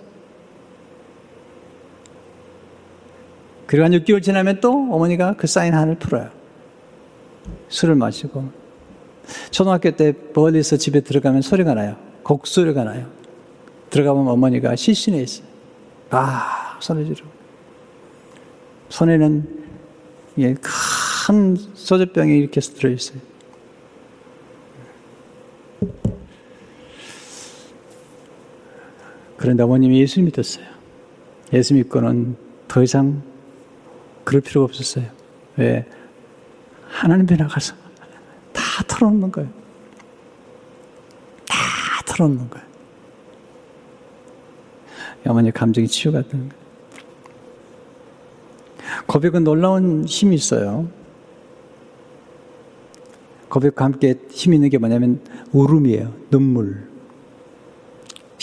[3.66, 6.30] 그리고 한 6개월 지나면 또 어머니가 그 쌓인 한을 풀어요.
[7.68, 8.50] 술을 마시고.
[9.50, 11.96] 초등학교 때 멀리서 집에 들어가면 소리가 나요.
[12.22, 13.06] 곡소리가 나요.
[13.90, 15.46] 들어가면 어머니가 실신해 있어요.
[16.10, 17.30] 아, 손을 지르고.
[18.88, 19.62] 손에는
[20.38, 23.18] 예, 큰 소주병이 이렇게 들어있어요.
[29.42, 30.64] 그런데 어머님이 예수 믿었어요.
[31.52, 32.36] 예수 믿고는
[32.68, 33.24] 더 이상
[34.22, 35.04] 그럴 필요가 없었어요.
[35.56, 35.84] 왜?
[36.86, 37.74] 하나님 배 나가서
[38.52, 39.50] 다 털어놓는 거예요.
[41.48, 41.56] 다
[42.06, 42.66] 털어놓는 거예요.
[45.26, 46.62] 어머니 감정이 치유가 되는 거예요.
[49.08, 50.86] 고백은 놀라운 힘이 있어요.
[53.48, 56.14] 고백과 함께 힘 있는 게 뭐냐면 울음이에요.
[56.30, 56.91] 눈물.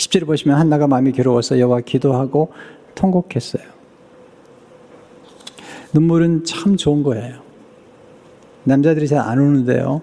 [0.00, 2.52] 10절에 보시면 한나가 마음이 괴로워서 여호와 기도하고
[2.94, 3.62] 통곡했어요.
[5.92, 7.40] 눈물은 참 좋은 거예요.
[8.64, 10.00] 남자들이 잘 안 우는데요.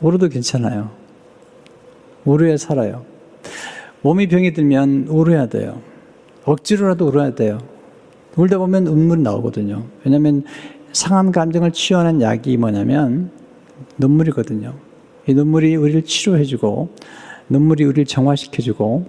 [0.00, 0.90] 울어도 괜찮아요.
[2.24, 3.04] 울어야 살아요.
[4.02, 5.80] 몸이 병이 들면 울어야 돼요.
[6.44, 7.58] 억지로라도 울어야 돼요.
[8.36, 9.84] 울다 보면 눈물이 나오거든요.
[10.04, 10.44] 왜냐하면
[10.92, 13.30] 상한 감정을 치유하는 약이 뭐냐면
[13.98, 14.74] 눈물이거든요.
[15.26, 16.88] 이 눈물이 우리를 치료해주고
[17.52, 19.06] 눈물이 우리를 정화시켜주고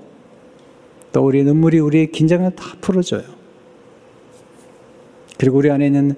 [1.13, 3.23] 또 우리 눈물이 우리의 긴장을 다 풀어줘요.
[5.37, 6.15] 그리고 우리 안에 있는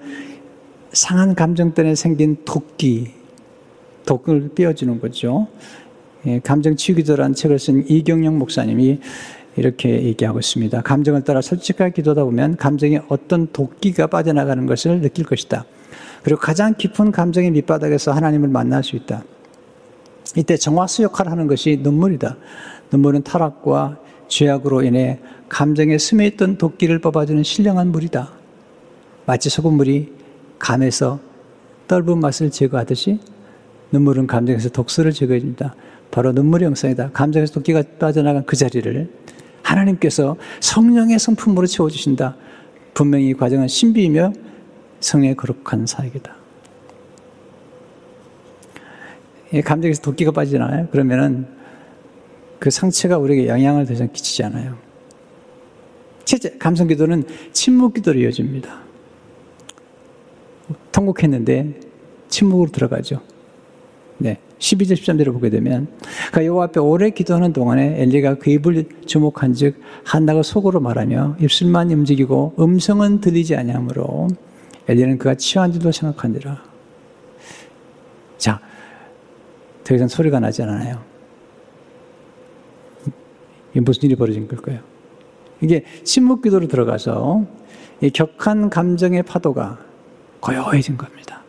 [0.91, 3.11] 상한 감정 때문에 생긴 도끼,
[4.05, 5.47] 독을 떼어주는 거죠.
[6.25, 8.99] 예, 감정 치유기도라는 책을 쓴 이경영 목사님이
[9.57, 10.81] 이렇게 얘기하고 있습니다.
[10.81, 15.65] 감정을 따라 솔직하게 기도하다 보면 감정에 어떤 도끼가 빠져나가는 것을 느낄 것이다.
[16.23, 19.23] 그리고 가장 깊은 감정의 밑바닥에서 하나님을 만날 수 있다.
[20.35, 22.37] 이때 정화수 역할을 하는 것이 눈물이다.
[22.91, 28.31] 눈물은 타락과 죄악으로 인해 감정에 스며있던 도끼를 뽑아주는 신령한 물이다.
[29.25, 30.13] 마치 소금물이
[30.59, 31.19] 간에서
[31.87, 33.19] 떫은 맛을 제거하듯이
[33.91, 35.75] 눈물은 감정에서 독소를 제거해줍니다.
[36.11, 37.11] 바로 눈물의 영상이다.
[37.11, 39.09] 감정에서 도끼가 빠져나간 그 자리를
[39.61, 42.35] 하나님께서 성령의 성품으로 채워주신다.
[42.93, 44.33] 분명히 이 과정은 신비이며
[44.99, 46.44] 성의 거룩한 사역이다.
[49.63, 50.87] 감정에서 도끼가 빠지잖아요.
[50.87, 51.47] 그러면은
[52.59, 54.77] 그 상처가 우리에게 영향을 더 이상 끼치지 않아요.
[56.23, 58.79] 첫째, 감성 기도는 침묵 기도로 이어집니다.
[60.91, 61.79] 통곡했는데
[62.29, 63.21] 침묵으로 들어가죠.
[64.17, 64.39] 네.
[64.59, 65.87] 12절 13절을 보게 되면
[66.31, 72.55] 그 여호와 앞에 오래 기도하는 동안에 엘리가 그 입을 주목한즉 한나가 속으로 말하며 입술만 움직이고
[72.57, 74.29] 음성은 들리지 아니하므로
[74.87, 76.63] 엘리는 그가 취한 줄도 생각하니라.
[78.37, 78.61] 자,
[79.85, 81.01] 더 이상 소리가 나지 않아요.
[83.71, 84.79] 이게 무슨 일이 벌어진 걸까요?
[85.61, 87.45] 이게 침묵 기도로 들어가서
[88.01, 89.79] 이 격한 감정의 파도가
[90.41, 91.43] 고요해진 겁니다.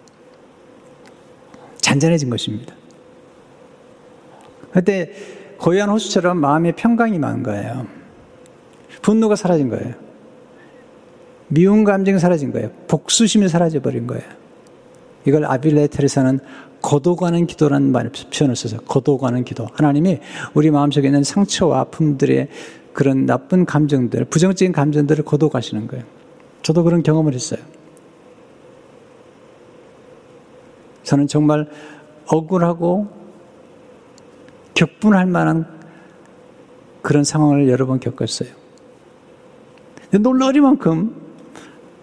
[1.78, 2.74] 잔잔해진 것입니다.
[4.70, 5.12] 그때
[5.58, 7.86] 고요한 호수처럼 마음의 평강이 많은 거예요.
[9.00, 9.94] 분노가 사라진 거예요.
[11.48, 12.70] 미운 감정이 사라진 거예요.
[12.86, 14.45] 복수심이 사라져버린 거예요.
[15.26, 16.40] 이걸 아빌레 테레사는
[16.82, 19.66] 거도가는 기도라는 말 표현을 써서 거도가는 기도.
[19.72, 20.20] 하나님이
[20.54, 22.48] 우리 마음속에 있는 상처와 아픔들의
[22.92, 26.04] 그런 나쁜 감정들, 부정적인 감정들을 거도가시는 거예요.
[26.62, 27.60] 저도 그런 경험을 했어요.
[31.02, 31.68] 저는 정말
[32.26, 33.08] 억울하고
[34.74, 35.66] 격분할 만한
[37.02, 38.48] 그런 상황을 여러 번 겪었어요.
[40.12, 41.14] 놀라리만큼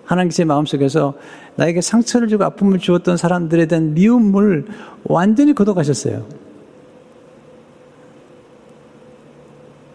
[0.05, 1.13] 하나님 제 마음속에서
[1.56, 4.66] 나에게 상처를 주고 아픔을 주었던 사람들에 대한 미움을
[5.04, 6.26] 완전히 걷어가셨어요.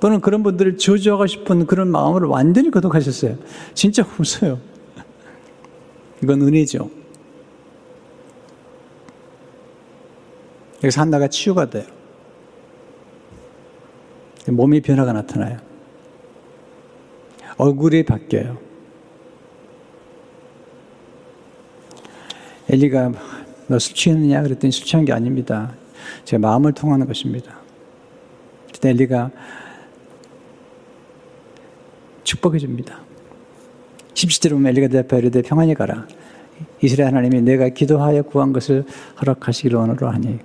[0.00, 3.36] 또는 그런 분들을 저주하고 싶은 그런 마음을 완전히 거듭하셨어요.
[3.74, 4.60] 진짜 없어요.
[6.22, 6.90] 이건 은혜죠.
[10.84, 11.84] 여기서 한나가 치유가 돼요.
[14.46, 15.58] 몸의 변화가 나타나요.
[17.56, 18.67] 얼굴이 바뀌어요.
[22.70, 23.12] 엘리가
[23.68, 24.42] 너 술 취했느냐?
[24.42, 25.72] 그랬더니 술 취한 게 아닙니다.
[26.24, 27.58] 제 마음을 통하는 것입니다.
[28.72, 29.30] 그때 엘리가
[32.24, 33.00] 축복해 줍니다.
[34.14, 36.06] 17절에 보면 엘리가 대답하여 이르되 평안히 가라.
[36.80, 38.84] 이스라엘 하나님이 내가 기도하여 구한 것을
[39.20, 40.38] 허락하시기를 원으로 하니.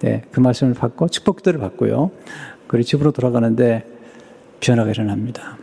[0.00, 2.10] 네, 그 말씀을 받고 축복들을 받고요.
[2.66, 3.84] 그리고 집으로 돌아가는데
[4.60, 5.58] 변화가 일어납니다.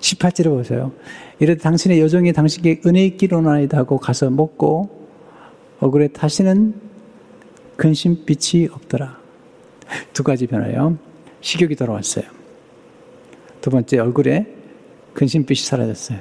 [0.00, 0.92] 18절에 보세요.
[1.44, 5.06] 이르되 당신의 여종이 당신에게 은혜 있기로나이다 하고 가서 먹고
[5.78, 6.74] 얼굴에 다시는
[7.76, 9.18] 근심빛이 없더라.
[10.14, 10.96] 두 가지 변화요.
[11.42, 12.24] 식욕이 돌아왔어요.
[13.60, 14.46] 두 번째 얼굴에
[15.12, 16.20] 근심빛이 사라졌어요.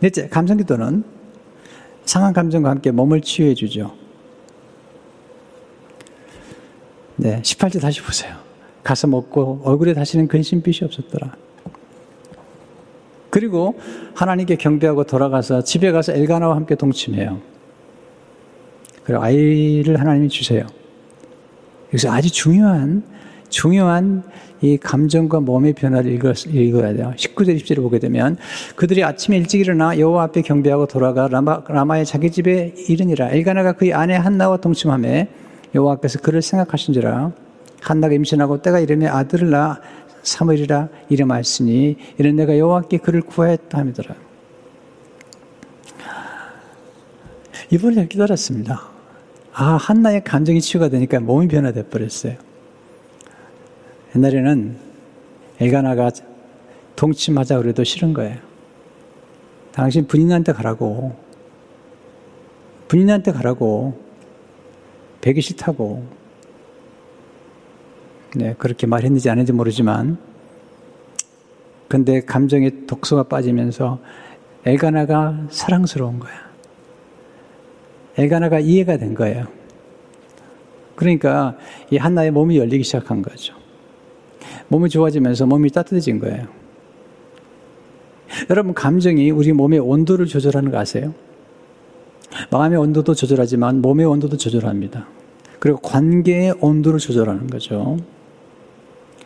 [0.00, 1.04] 넷째, 감성기도는
[2.04, 3.94] 상한 감정과 함께 몸을 치유해 주죠.
[7.16, 8.36] 네, 18절 다시 보세요.
[8.82, 11.43] 가서 먹고 얼굴에 다시는 근심빛이 없었더라.
[13.34, 13.74] 그리고
[14.14, 17.40] 하나님께 경배하고 돌아가서 집에 가서 엘가나와 함께 동침해요.
[19.02, 20.64] 그리고 아이를 하나님이 주세요.
[21.88, 23.02] 여기서 아주 중요한,
[23.48, 24.22] 중요한
[24.60, 27.12] 이 감정과 몸의 변화를 읽어야 돼요.
[27.16, 28.36] 19절 20절을 보게 되면
[28.76, 33.30] 그들이 아침에 일찍 일어나 여호와 앞에 경배하고 돌아가 라마, 라마 의 자기 집에 이르니라.
[33.30, 35.28] 엘가나가 그의 아내 한나와 동침함에
[35.74, 37.32] 여호와께서 그를 생각하신지라
[37.80, 39.80] 한나가 임신하고 때가 이르며 아들을 낳아
[40.24, 44.16] 사무엘이라 이름하였으니 이는 내가 여호와께 그를 구하였다 함이더라.
[47.70, 48.88] 이번에 깨달았습니다.
[49.52, 52.36] 아 한나의 감정이 치유가 되니까 몸이 변화돼 버렸어요.
[54.16, 54.76] 옛날에는
[55.60, 56.10] 엘가나가
[56.96, 58.38] 동침하자 그래도 싫은 거예요.
[59.72, 61.16] 당신 분인한테 가라고.
[62.88, 64.00] 분인한테 가라고.
[65.20, 66.23] 배기 싫다고.
[68.34, 70.18] 네, 그렇게 말했는지 안 했는지 모르지만,
[71.88, 74.00] 근데 감정의 독소가 빠지면서
[74.64, 76.32] 엘가나가 사랑스러운 거야.
[78.16, 79.46] 엘가나가 이해가 된 거예요.
[80.96, 81.56] 그러니까
[81.90, 83.54] 이 한나의 몸이 열리기 시작한 거죠.
[84.68, 86.46] 몸이 좋아지면서 몸이 따뜻해진 거예요.
[88.50, 91.14] 여러분, 감정이 우리 몸의 온도를 조절하는 거 아세요?
[92.50, 95.06] 마음의 온도도 조절하지만 몸의 온도도 조절합니다.
[95.60, 97.98] 그리고 관계의 온도를 조절하는 거죠.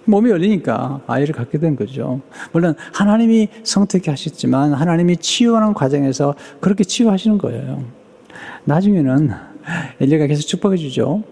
[0.08, 2.20] 몸이 열리니까 아이를 갖게 된 거죠.
[2.52, 7.84] 물론 하나님이 성택해 하셨지만 하나님이 치유하는 과정에서 그렇게 치유하시는 거예요.
[8.64, 9.30] 나중에는
[10.00, 11.22] 엘리가 계속 축복해 주죠.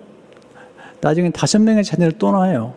[1.00, 2.74] 나중에 다섯 명의 자녀를 또 낳아요.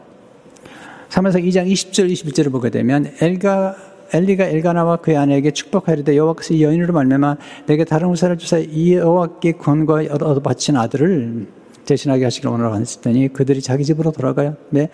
[1.10, 3.76] 3에서 2장 20절 21절을 보게 되면 엘가
[4.12, 9.54] 엘리가 엘가나와 그의 아내에게 축복하리되 여호와께서 이 여인으로 말미암아 내게 다른 후사를 주사 이 여호와께
[9.54, 11.48] 권과 얻어 바친 아들을
[11.86, 14.56] 대신하게 하시기를 원하라고 하더니 그들이 자기 집으로 돌아가요.
[14.70, 14.90] 네.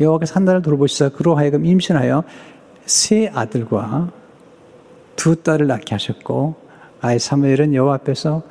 [0.00, 2.24] 여호와께서 한 달을 돌보시사 그로 하여금 임신하여
[2.84, 4.10] 세 아들과
[5.16, 6.56] 두 딸을 낳게 하셨고
[7.00, 8.42] 아이 사무엘은 여호와 앞에서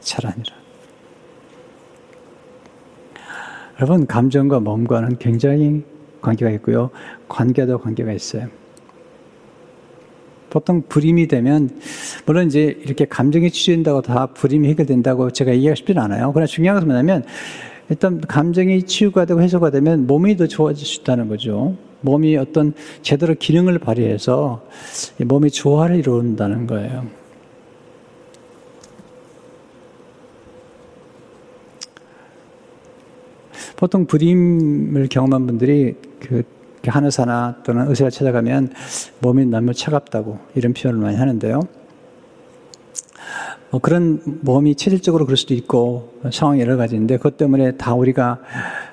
[0.00, 0.54] 자라니라.
[3.76, 5.84] 여러분 감정과 몸과는 굉장히
[6.20, 6.90] 관계가 있고요.
[7.28, 8.48] 관계도 관계가 있어요.
[10.50, 11.68] 보통 불임이 되면
[12.26, 16.30] 물론 이제 이렇게 감정이 치유된다고 다 불임이 해결된다고 제가 이해하고 싶지는 않아요.
[16.32, 17.24] 그러나 중요한 것은 뭐냐면
[17.90, 21.76] 일단 감정이 치유가 되고 해소가 되면 몸이 더 좋아질 수 있다는 거죠.
[22.00, 24.64] 몸이 어떤 제대로 기능을 발휘해서
[25.24, 27.06] 몸의 조화를 이룬다는 거예요.
[33.76, 36.42] 보통 불임을 경험한 분들이 그
[36.86, 38.72] 한의사나 또는 의사를 찾아가면
[39.20, 41.60] 몸이 너무 차갑다고 이런 표현을 많이 하는데요.
[43.74, 48.38] 뭐 그런 몸이 체질적으로 그럴 수도 있고 상황이 여러 가지인데 그것 때문에 다 우리가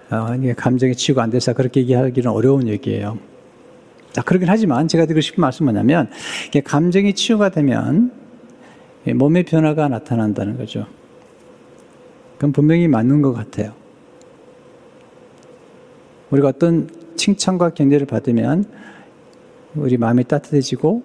[0.09, 0.25] 어,
[0.57, 3.19] 감정이 치유가 안 돼서 그렇게 얘기하기는 어려운 얘기예요.
[4.11, 6.09] 자, 그러긴 하지만 제가 드리고 싶은 말씀은 뭐냐면
[6.63, 8.11] 감정이 치유가 되면
[9.05, 10.87] 몸의 변화가 나타난다는 거죠.
[12.37, 13.73] 그건 분명히 맞는 것 같아요.
[16.31, 18.65] 우리가 어떤 칭찬과 격려를 받으면
[19.75, 21.03] 우리 마음이 따뜻해지고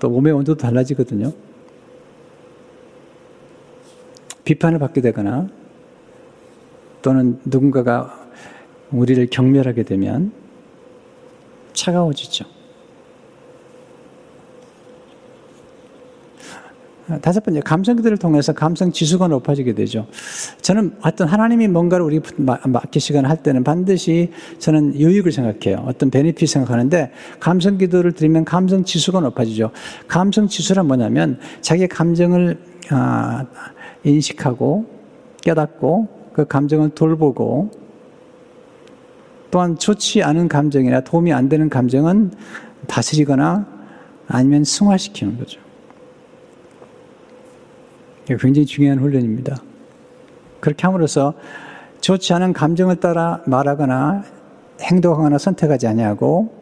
[0.00, 1.45] 또 몸의 온도도 달라지거든요.
[4.46, 5.48] 비판을 받게 되거나
[7.02, 8.26] 또는 누군가가
[8.90, 10.32] 우리를 경멸하게 되면
[11.74, 12.46] 차가워지죠.
[17.22, 20.08] 다섯 번째, 감성들을 통해서 감성 지수가 높아지게 되죠.
[20.60, 25.84] 저는 어떤 하나님이 뭔가를 우리 맡기시거나 할 때는 반드시 저는 유익을 생각해요.
[25.86, 29.70] 어떤 베네핏 생각하는데 감성 기도를 드리면 감성 지수가 높아지죠.
[30.08, 32.58] 감성 지수란 뭐냐면 자기 감정을
[32.90, 33.46] 아,
[34.06, 34.86] 인식하고
[35.42, 37.70] 깨닫고 그 감정을 돌보고
[39.50, 42.32] 또한 좋지 않은 감정이나 도움이 안 되는 감정은
[42.86, 43.66] 다스리거나
[44.28, 45.60] 아니면 승화시키는 거죠.
[48.26, 49.56] 굉장히 중요한 훈련입니다.
[50.60, 51.34] 그렇게 함으로써
[52.00, 54.24] 좋지 않은 감정을 따라 말하거나
[54.80, 56.52] 행동하거나 선택하지 아니하고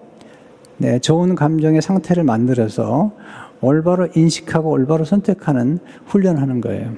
[0.76, 3.12] 네, 좋은 감정의 상태를 만들어서
[3.60, 6.92] 올바로 인식하고 올바로 선택하는 훈련하는 거예요.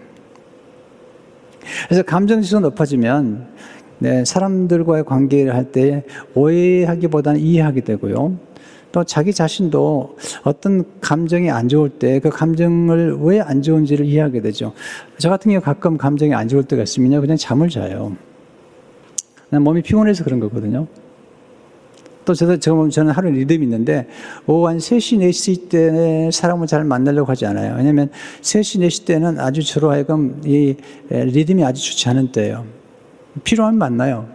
[1.88, 3.46] 그래서 감정 지수가 높아지면
[3.98, 6.04] 네, 사람들과의 관계를 할 때
[6.34, 8.38] 오해하기보다는 이해하게 되고요.
[8.92, 14.72] 또 자기 자신도 어떤 감정이 안 좋을 때 그 감정을 왜 안 좋은지를 이해하게 되죠.
[15.18, 17.20] 저 같은 경우 가끔 감정이 안 좋을 때가 있으면요.
[17.20, 18.16] 그냥 잠을 자요.
[19.50, 20.86] 몸이 피곤해서 그런 거거든요.
[22.26, 22.58] 또 저도,
[22.90, 24.06] 저는 하루 리듬이 있는데,
[24.46, 27.76] 오후 한 3시, 4시 때 사람을 잘 만나려고 하지 않아요.
[27.78, 28.10] 왜냐면
[28.42, 30.76] 3시, 4시 때는 아주 저로 하여금 이
[31.08, 32.66] 리듬이 아주 좋지 않은 때예요.
[33.44, 34.28] 필요하면 만나요.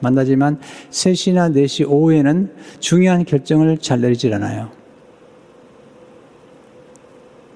[0.00, 4.70] 만나지만 3시나 4시 오후에는 중요한 결정을 잘 내리질 않아요.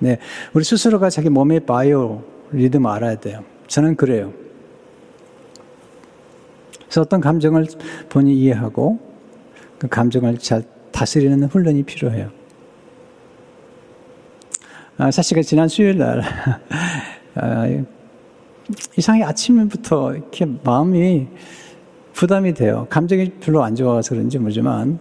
[0.01, 0.19] 네.
[0.53, 3.45] 우리 스스로가 자기 몸의 바이오 리듬을 알아야 돼요.
[3.69, 4.33] 저는 그래요.
[6.85, 7.67] 그래서 어떤 감정을
[8.09, 9.12] 본인이 이해하고
[9.83, 10.63] 그 감정을 잘
[10.93, 12.31] 다스리는 훈련이 필요해요.
[14.97, 16.23] 아, 사실 지난 수요일 날,
[17.35, 17.67] 아,
[18.97, 21.27] 이상하게 아침부터 이렇게 마음이
[22.13, 22.87] 부담이 돼요.
[22.91, 25.01] 감정이 별로 안 좋아서 그런지 모르지만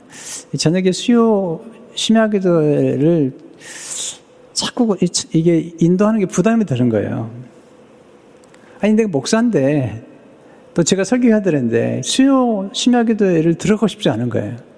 [0.57, 1.61] 저녁에 수요
[1.93, 3.37] 심야기도를
[4.53, 7.29] 자꾸 이게 인도하는 게 부담이 되는 거예요.
[8.79, 10.03] 아니 내가 목사인데
[10.73, 14.70] 또 제가 설교해야 되는데 수요 심야기도를 들어가고 싶지 않은 거예요.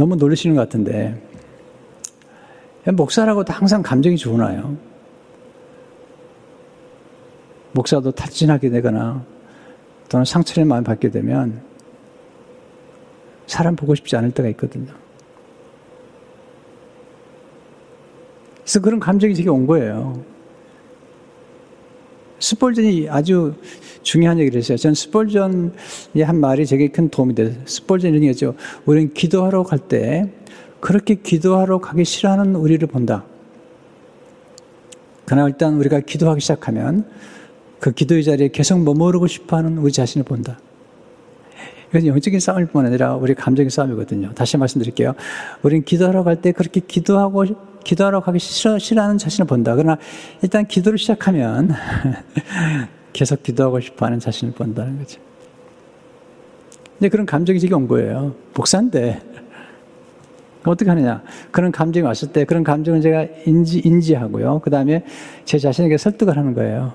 [0.00, 1.14] 너무 놀리시는 것 같은데
[2.86, 4.74] 목사라고도 항상 감정이 좋으나요?
[7.72, 9.22] 목사도 탈진하게 되거나
[10.08, 11.60] 또는 상처를 많이 받게 되면
[13.46, 14.90] 사람 보고 싶지 않을 때가 있거든요.
[18.62, 20.24] 그래서 그런 감정이 제게 온 거예요.
[22.40, 23.54] 스폴전이 아주
[24.02, 24.76] 중요한 얘기를 했어요.
[24.78, 27.52] 전 스폴전이 한 말이 제게 큰 도움이 돼요.
[27.66, 28.54] 스폴전이 이런 얘기죠.
[28.86, 30.32] 우리는 기도하러 갈 때
[30.80, 33.24] 그렇게 기도하러 가기 싫어하는 우리를 본다.
[35.26, 37.04] 그러나 일단 우리가 기도하기 시작하면
[37.78, 40.58] 그 기도의 자리에 계속 머무르고 싶어 하는 우리 자신을 본다.
[41.90, 44.32] 이건 영적인 싸움일 뿐 아니라 우리 감정의 싸움이거든요.
[44.34, 45.14] 다시 말씀드릴게요.
[45.62, 47.44] 우리는 기도하러 갈 때 그렇게 기도하고,
[47.84, 49.74] 기도하러 가기 싫어, 싫어하는 자신을 본다.
[49.74, 49.98] 그러나
[50.42, 51.70] 일단 기도를 시작하면
[53.12, 55.20] 계속 기도하고 싶어 하는 자신을 본다는 거죠.
[56.98, 58.34] 이제 그런 감정이 지금 온 거예요.
[58.54, 59.20] 목사인데.
[60.64, 61.22] 어떻게 하느냐.
[61.50, 64.60] 그런 감정이 왔을 때 그런 감정을 제가 인지, 인지하고요.
[64.60, 65.04] 그 다음에
[65.46, 66.92] 제 자신에게 설득을 하는 거예요.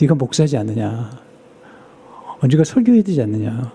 [0.00, 1.10] 네가 목사지 않느냐.
[2.40, 3.72] 언제가 설교해야 되지 않느냐.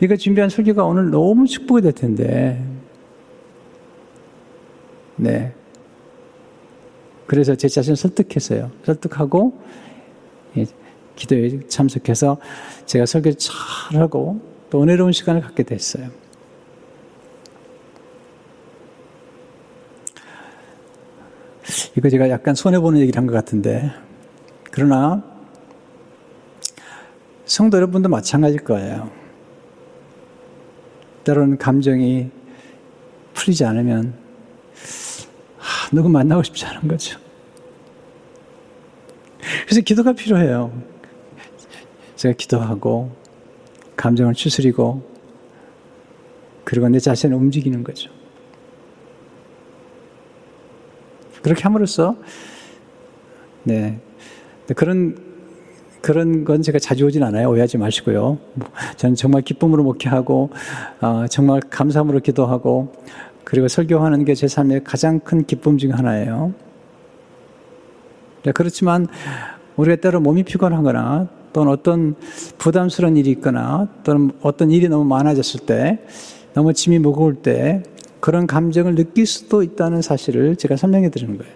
[0.00, 2.60] 네가 준비한 설교가 오늘 너무 축복이 될 텐데.
[5.20, 5.52] 네.
[7.26, 8.70] 그래서 제 자신을 설득했어요.
[8.84, 9.52] 설득하고
[10.56, 10.64] 예,
[11.14, 12.38] 기도에 참석해서
[12.86, 14.40] 제가 설교 잘하고
[14.70, 16.08] 또 은혜로운 시간을 갖게 됐어요.
[21.96, 23.90] 이거 제가 약간 손해보는 얘기를 한 것 같은데
[24.72, 25.22] 그러나
[27.44, 29.10] 성도 여러분도 마찬가지일 거예요.
[31.24, 32.30] 때로는 감정이
[33.34, 34.29] 풀리지 않으면 하,
[35.92, 37.18] 누구 만나고 싶지 않은 거죠.
[39.64, 40.72] 그래서 기도가 필요해요.
[42.16, 43.10] 제가 기도하고
[43.96, 45.02] 감정을 추스리고
[46.64, 48.10] 그리고 내 자신을 움직이는 거죠.
[51.42, 52.16] 그렇게 함으로써
[53.64, 53.98] 네
[54.76, 55.16] 그런
[56.02, 57.50] 그런 건 제가 자주 오진 않아요.
[57.50, 58.38] 오해하지 마시고요.
[58.96, 60.50] 저는 정말 기쁨으로 목회하고
[61.00, 62.92] 어, 정말 감사함으로 기도하고
[63.44, 66.52] 그리고 설교하는 게 제 삶의 가장 큰 기쁨 중 하나예요.
[68.44, 69.06] 네, 그렇지만
[69.76, 72.14] 우리가 때로 몸이 피곤하거나 또는 어떤
[72.58, 75.98] 부담스러운 일이 있거나 또는 어떤 일이 너무 많아졌을 때
[76.54, 77.82] 너무 짐이 무거울 때
[78.20, 81.52] 그런 감정을 느낄 수도 있다는 사실을 제가 설명해 드리는 거예요.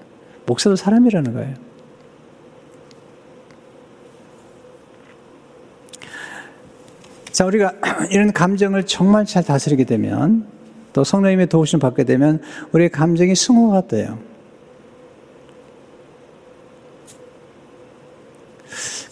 [0.47, 1.55] 목사도 사람이라는 거예요.
[7.31, 7.73] 자, 우리가
[8.11, 10.47] 이런 감정을 정말 잘 다스리게 되면
[10.95, 12.41] 또 성령님의 도우심을 받게 되면
[12.73, 14.19] 우리의 감정이 승호가 돼요.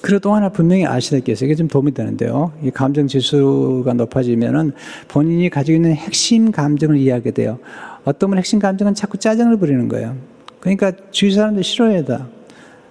[0.00, 1.46] 그리고 또 하나 분명히 아시다 겠어요.
[1.46, 2.52] 이게 좀 도움이 되는데요.
[2.62, 4.72] 이 감정 지수가 높아지면은
[5.08, 7.58] 본인이 가지고 있는 핵심 감정을 이해하게 돼요.
[8.04, 10.16] 어떤 분 핵심 감정은 자꾸 짜증을 부리는 거예요.
[10.60, 12.28] 그러니까 주위 사람들 싫어해야 다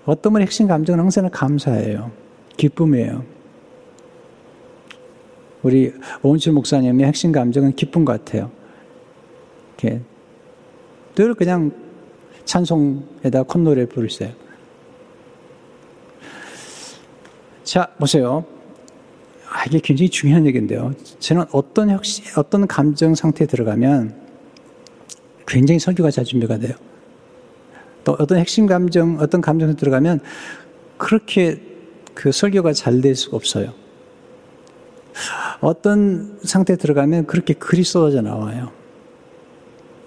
[0.06, 2.12] 어떤 분 핵심 감정은 항상 감사해요.
[2.58, 3.24] 기쁨이에요.
[5.64, 8.52] 우리 오은철 목사님의 핵심 감정은 기쁨 같아요.
[9.82, 10.01] 이렇게
[11.15, 11.71] 늘 그냥
[12.45, 14.32] 찬송에다 콧노래 부르세요.
[17.63, 18.45] 자, 보세요.
[19.49, 20.93] 아, 이게 굉장히 중요한 얘기인데요.
[21.19, 24.15] 저는 어떤 혁신, 어떤 감정 상태에 들어가면
[25.45, 26.75] 굉장히 설교가 잘 준비가 돼요.
[28.03, 30.21] 또 어떤 핵심 감정, 어떤 감정에 들어가면
[30.97, 31.61] 그렇게
[32.13, 33.73] 그 설교가 잘 될 수가 없어요.
[35.59, 38.80] 어떤 상태에 들어가면 그렇게 글이 쏟아져 나와요.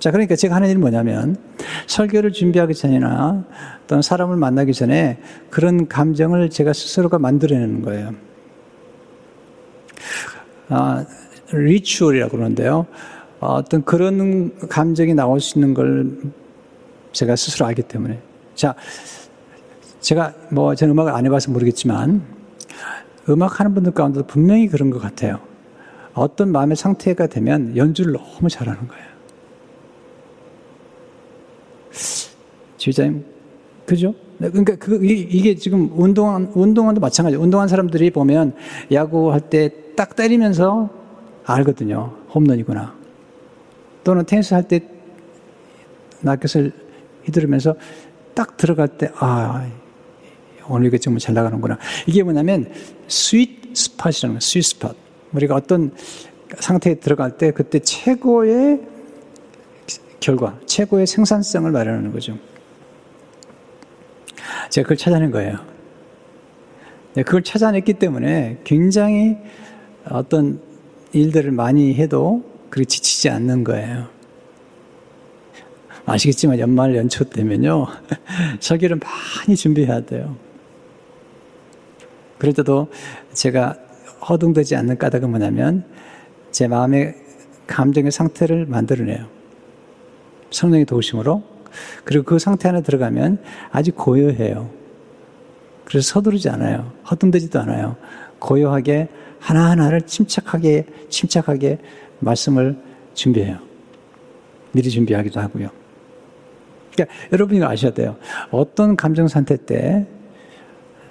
[0.04, 1.34] 자, 그러니까 제가 하는 일이 뭐냐면
[1.86, 3.42] 설교를 준비하기 전이나
[3.86, 5.16] 또는 사람을 만나기 전에
[5.48, 8.10] 그런 감정을 제가 스스로가 만들어내는 거예요.
[10.68, 11.06] 아,
[11.50, 12.86] 리추얼이라고 그러는데요.
[13.40, 16.18] 어떤 그런 감정이 나올 수 있는 걸
[17.12, 18.20] 제가 스스로 알기 때문에.
[18.54, 18.74] 자,
[20.00, 22.20] 제가 뭐 저는 음악을 안 해봐서 모르겠지만
[23.30, 25.40] 음악 하는 분들 가운데도 분명히 그런 것 같아요.
[26.12, 29.13] 어떤 마음의 상태가 되면 연주를 너무 잘하는 거예요.
[32.76, 33.24] 지휘자님,
[33.86, 34.14] 그죠?
[34.38, 37.42] 네, 그러니까 그, 이게 지금 운동한, 운동원도 마찬가지예요.
[37.42, 38.54] 운동한 사람들이 보면
[38.92, 40.90] 야구할 때 딱 때리면서
[41.44, 42.12] 알거든요.
[42.34, 42.94] 홈런이구나.
[44.02, 44.80] 또는 테니스 할 때
[46.22, 46.72] 라켓을
[47.24, 47.76] 휘두르면서
[48.34, 49.66] 딱 들어갈 때, 아,
[50.68, 51.78] 오늘 이게 정말 잘 나가는구나.
[52.06, 52.70] 이게 뭐냐면,
[53.08, 54.40] 스윗 스팟이라는 거예요.
[54.40, 54.94] sweet spot.
[55.32, 55.92] 우리가 어떤
[56.58, 58.80] 상태에 들어갈 때 그때 최고의
[60.24, 62.38] 결과, 최고의 생산성을 마련하는 거죠.
[64.70, 65.58] 제가 그걸 찾아낸 거예요.
[67.12, 69.36] 네, 그걸 찾아냈기 때문에 굉장히
[70.08, 70.62] 어떤
[71.12, 74.08] 일들을 많이 해도 그렇게 지치지 않는 거예요.
[76.06, 77.86] 아시겠지만 연말 연초 되면요.
[78.60, 80.36] 설교를 많이 준비해야 돼요.
[82.38, 82.90] 그럴 때도
[83.34, 83.76] 제가
[84.26, 85.84] 허둥대지 않는 까닭은 뭐냐면
[86.50, 87.14] 제 마음의
[87.66, 89.43] 감정의 상태를 만들어내요.
[90.54, 91.42] 성령의 도우심으로.
[92.04, 93.38] 그리고 그 상태 안에 들어가면
[93.72, 94.70] 아주 고요해요.
[95.84, 96.92] 그래서 서두르지 않아요.
[97.10, 97.96] 허둥대지도 않아요.
[98.38, 99.08] 고요하게
[99.40, 101.78] 하나하나를 침착하게, 침착하게
[102.20, 102.78] 말씀을
[103.14, 103.58] 준비해요.
[104.72, 105.68] 미리 준비하기도 하고요.
[106.92, 108.16] 그러니까 여러분이 아셔야 돼요.
[108.50, 110.06] 어떤 감정 상태 때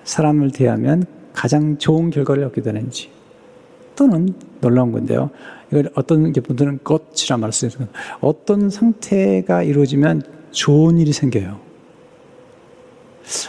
[0.03, 3.11] 사람을 대하면 가장 좋은 결과를 얻게 되는지.
[3.95, 5.29] 또는 놀라운 건데요.
[5.71, 7.71] 이걸 어떤 분들은 꽃이라 쓰요
[8.21, 10.21] 어떤 상태가 이루어지면
[10.51, 11.59] 좋은 일이 생겨요.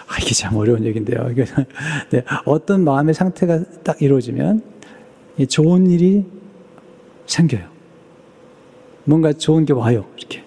[0.07, 1.29] 아, 이게 참 어려운 얘기인데요.
[2.11, 4.63] 네, 어떤 마음의 상태가 딱 이루어지면
[5.49, 6.25] 좋은 일이
[7.27, 7.69] 생겨요.
[9.05, 10.07] 뭔가 좋은 게 와요.
[10.17, 10.45] 이렇게.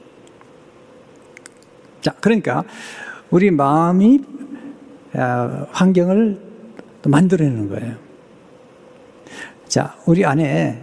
[2.01, 2.63] 자, 그러니까
[3.29, 4.21] 우리 마음이
[5.13, 6.39] 아, 환경을
[7.05, 8.06] 만들어내는 거예요.
[9.67, 10.81] 자, 우리 안에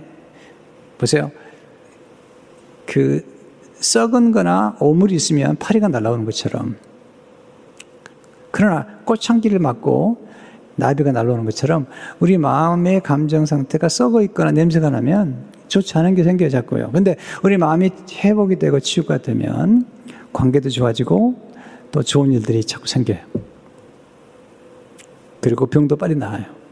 [0.99, 1.31] 보세요.
[2.87, 3.25] 그
[3.81, 6.77] 썩은 거나 오물이 있으면 파리가 날아오는 것처럼
[8.51, 10.29] 그러나 꽃향기를 맡고
[10.77, 11.87] 나비가 날아오는 것처럼
[12.21, 16.91] 우리 마음의 감정 상태가 썩어 있거나 냄새가 나면 좋지 않은 게 생겨요, 자꾸요.
[16.93, 19.87] 근데 우리 마음이 회복이 되고 치유가 되면
[20.33, 21.35] 관계도 좋아지고
[21.91, 23.19] 또 좋은 일들이 자꾸 생겨요.
[25.41, 26.64] 그리고 병도 빨리 나아요.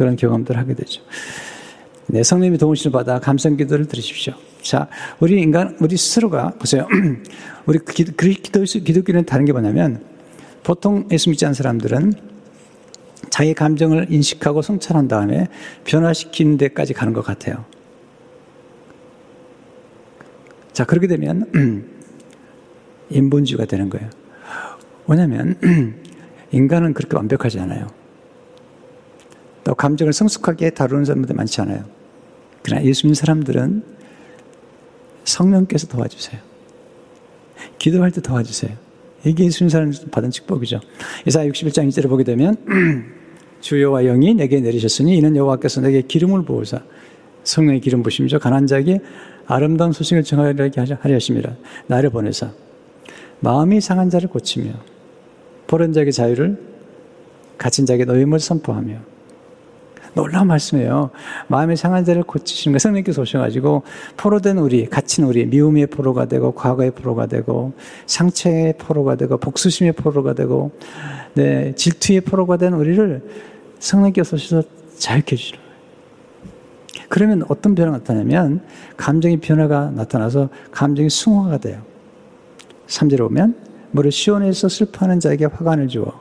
[0.00, 1.02] 그런 경험들을 하게 되죠.
[2.06, 4.32] 네, 성님이 도우심을 받아 감성 기도를 들으십시오.
[4.62, 4.88] 자,
[5.18, 6.88] 우리 인간, 우리 스스로가, 보세요.
[7.66, 10.02] 우리 기도, 기도, 기독교는 다른 게 뭐냐면,
[10.62, 12.14] 보통 예수 믿지 않는 사람들은
[13.28, 15.48] 자기 감정을 인식하고 성찰한 다음에
[15.84, 17.66] 변화시키는 데까지 가는 것 같아요.
[20.72, 21.44] 자, 그렇게 되면,
[23.10, 24.08] 인본주의가 되는 거예요.
[25.06, 25.58] 왜냐면,
[26.52, 27.99] 인간은 그렇게 완벽하지 않아요.
[29.70, 31.84] 또 감정을 성숙하게 다루는 사람들 많지 않아요.
[32.62, 33.84] 그러나 예수 믿는 사람들은
[35.22, 36.40] 성령께서 도와주세요.
[37.78, 38.72] 기도할 때 도와주세요.
[39.24, 40.80] 이게 예수 믿는 사람 받은 축복이죠.
[41.24, 42.56] 이사 61장 2절을 보게 되면
[43.62, 46.82] 주여와 영이 내게 내리셨으니 이는 여호와께서 내게 기름을 부으사
[47.44, 48.40] 성령의 기름 부심이죠.
[48.40, 48.98] 가난 자에게
[49.46, 51.54] 아름다운 소식을 전하게 하려 하십니다.
[51.86, 52.50] 나를 보내사
[53.38, 54.72] 마음이 상한 자를 고치며
[55.68, 56.58] 보른 자에게 자유를
[57.56, 59.19] 갇힌 자에게 노임을 선포하며
[60.14, 61.10] 놀라운 말씀이에요.
[61.48, 63.82] 마음의 상한 자를 고치시는 거 성령께서 오셔가지고
[64.16, 67.72] 포로된 우리, 갇힌 우리, 미움의 포로가 되고 과거의 포로가 되고
[68.06, 70.72] 상처의 포로가 되고 복수심의 포로가 되고
[71.34, 73.22] 네, 질투의 포로가 된 우리를
[73.78, 75.70] 성령께서 오셔서 자유케 거예요.
[77.08, 78.62] 그러면 어떤 변화가 나타나면
[78.96, 81.82] 감정의 변화가 나타나서 감정이 승화가 돼요.
[82.86, 83.56] 3절에 보면
[83.90, 86.20] 물을 시원해서 슬퍼하는 자에게 화관을 주어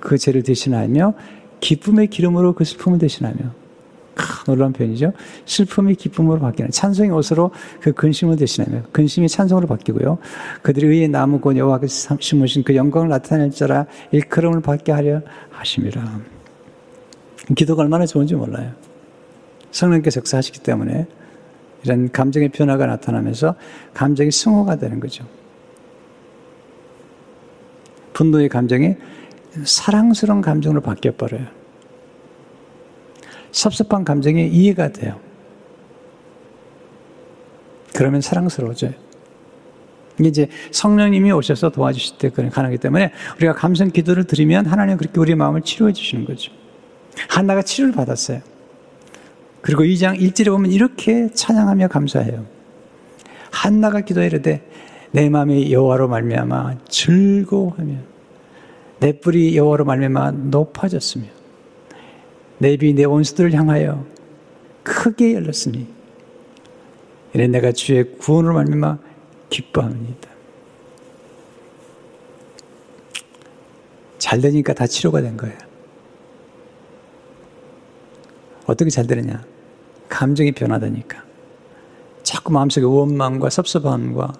[0.00, 1.14] 그 죄를 대신하며
[1.64, 3.38] 기쁨의 기름으로 그 슬픔을 대신하며
[4.14, 5.14] 크, 놀라운 표현이죠.
[5.46, 10.18] 슬픔이 기쁨으로 바뀌는 찬송의 옷으로 그 근심을 대신하며 근심이 찬송으로 바뀌고요.
[10.60, 16.20] 그들이 의에 나무고 여호와께서 심으신 그 영광을 나타낼 자라 일컬음을 받게 하려 하심이라.
[17.56, 18.72] 기도가 얼마나 좋은지 몰라요.
[19.70, 21.06] 성령께서 역사하시기 때문에
[21.82, 23.54] 이런 감정의 변화가 나타나면서
[23.94, 25.24] 감정이 승호가 되는 거죠.
[28.12, 28.96] 분노의 감정이
[29.62, 31.46] 사랑스러운 감정으로 바뀌어버려요.
[33.52, 35.20] 섭섭한 감정이 이해가 돼요.
[37.94, 38.92] 그러면 사랑스러워져요.
[40.20, 45.36] 이제 성령님이 오셔서 도와주실 때 그런 가능하기 때문에 우리가 감성 기도를 드리면 하나님 그렇게 우리의
[45.36, 46.52] 마음을 치료해 주시는 거죠.
[47.28, 48.40] 한나가 치료를 받았어요.
[49.60, 52.44] 그리고 2장 1절에 보면 이렇게 찬양하며 감사해요.
[53.50, 54.68] 한나가 기도하려되
[55.12, 58.13] 내 마음이 여호와로 말미암아 즐거워하며
[59.04, 61.26] 내 뿔이 여호와로 말미암아 높아졌으며
[62.56, 64.02] 내 입이 내 원수들을 향하여
[64.82, 65.86] 크게 열렸으니
[67.34, 68.98] 이래 내가 주의 구원으로 말미암아
[69.50, 70.30] 기뻐합니다.
[74.16, 75.58] 잘 되니까 다 치료가 된 거예요.
[78.64, 79.44] 어떻게 잘 되느냐?
[80.08, 81.22] 감정이 변화되니까.
[82.22, 84.32] 자꾸 마음속에 원망과 섭섭함과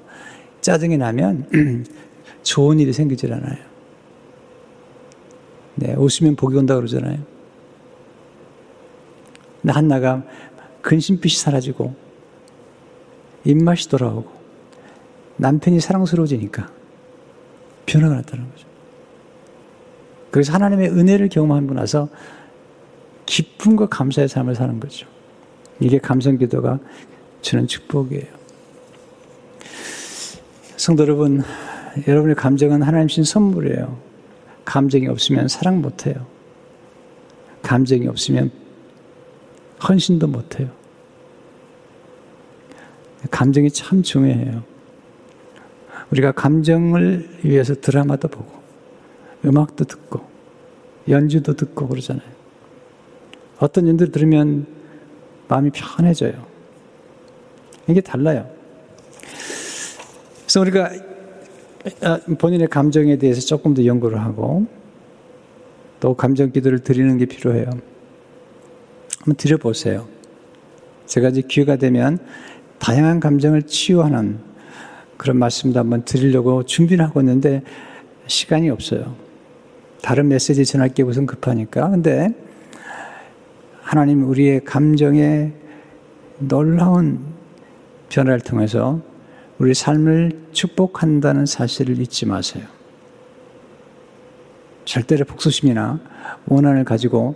[0.62, 1.84] 짜증이 나면
[2.42, 3.73] 좋은 일이 생기질 않아요.
[5.76, 7.18] 네, 웃으면 복이 온다 그러잖아요.
[9.66, 10.22] 한나가
[10.82, 11.94] 근심빛이 사라지고
[13.44, 14.30] 입맛이 돌아오고
[15.36, 16.70] 남편이 사랑스러워지니까
[17.86, 18.66] 변화가 나타나는 거죠.
[20.30, 22.08] 그래서 하나님의 은혜를 경험하고 나서
[23.26, 25.06] 기쁨과 감사의 삶을 사는 거죠.
[25.80, 26.78] 이게 감성 기도가
[27.40, 28.26] 주는 축복이에요.
[30.76, 31.42] 성도 여러분,
[32.06, 33.96] 여러분의 감정은 하나님 신 선물이에요.
[34.64, 36.26] 감정이 없으면 사랑 못해요.
[37.62, 38.50] 감정이 없으면
[39.86, 40.68] 헌신도 못해요.
[43.30, 44.62] 감정이 참 중요해요.
[46.10, 48.52] 우리가 감정을 위해서 드라마도 보고,
[49.44, 50.26] 음악도 듣고,
[51.08, 52.28] 연주도 듣고 그러잖아요.
[53.58, 54.66] 어떤 연주 들으면
[55.48, 56.46] 마음이 편해져요.
[57.88, 58.48] 이게 달라요.
[60.42, 61.13] 그래서 우리가 아,
[62.39, 64.66] 본인의 감정에 대해서 조금 더 연구를 하고
[66.01, 67.66] 또 감정 기도를 드리는 게 필요해요.
[69.18, 70.07] 한번 드려보세요.
[71.07, 72.18] 제가 이제 기회가 되면
[72.78, 74.39] 다양한 감정을 치유하는
[75.16, 77.62] 그런 말씀도 한번 드리려고 준비를 하고 있는데
[78.26, 79.14] 시간이 없어요.
[80.03, 81.91] 다른 메시지 전할 게 우선 급하니까.
[81.91, 82.28] 근데
[83.80, 85.53] 하나님 우리의 감정에
[86.39, 87.20] 놀라운
[88.09, 89.01] 변화를 통해서
[89.59, 92.66] 우리 삶을 축복한다는 사실을 잊지 마세요.
[94.84, 96.00] 절대로 복수심이나
[96.46, 97.34] 원한을 가지고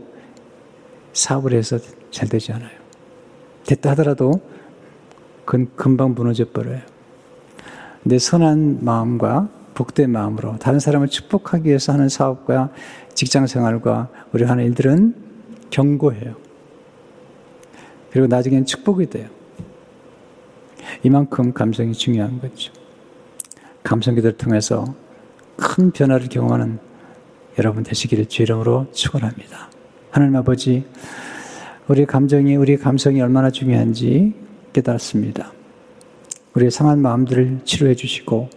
[1.12, 1.78] 사업을 해서
[2.10, 2.76] 잘 되지 않아요.
[3.64, 4.32] 됐다 하더라도
[5.44, 6.80] 그건 금방 무너져 버려요.
[8.02, 12.70] 내 선한 마음과 복된 마음으로 다른 사람을 축복하기 위해서 하는 사업과
[13.14, 15.14] 직장 생활과 우리 하는 일들은
[15.70, 16.34] 경고해요.
[18.10, 19.28] 그리고 나중엔 축복이 돼요.
[21.02, 22.72] 이만큼 감성이 중요한 거죠.
[23.82, 24.84] 감성 기도를 통해서
[25.56, 26.78] 큰 변화를 경험하는
[27.58, 29.70] 여러분 되시기를 주 이름으로 축원합니다.
[30.10, 30.84] 하나님 아버지,
[31.88, 34.34] 우리 감정이 우리 감성이 얼마나 중요한지
[34.72, 35.52] 깨달았습니다.
[36.54, 38.48] 우리의 상한 마음들을 치료해 주시고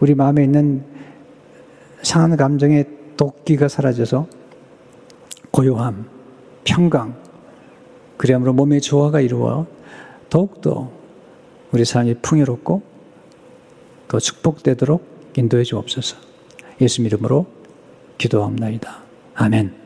[0.00, 0.84] 우리 마음에 있는
[2.02, 4.26] 상한 감정의 도끼가 사라져서
[5.50, 6.06] 고요함,
[6.64, 7.14] 평강,
[8.16, 9.66] 그리함으로 몸의 조화가 이루어
[10.30, 10.90] 더욱더
[11.72, 12.82] 우리 삶이 풍요롭고
[14.08, 15.04] 더 축복되도록
[15.36, 16.16] 인도해 주옵소서.
[16.80, 17.46] 예수 이름으로
[18.18, 19.02] 기도합니다.
[19.34, 19.79] 아멘.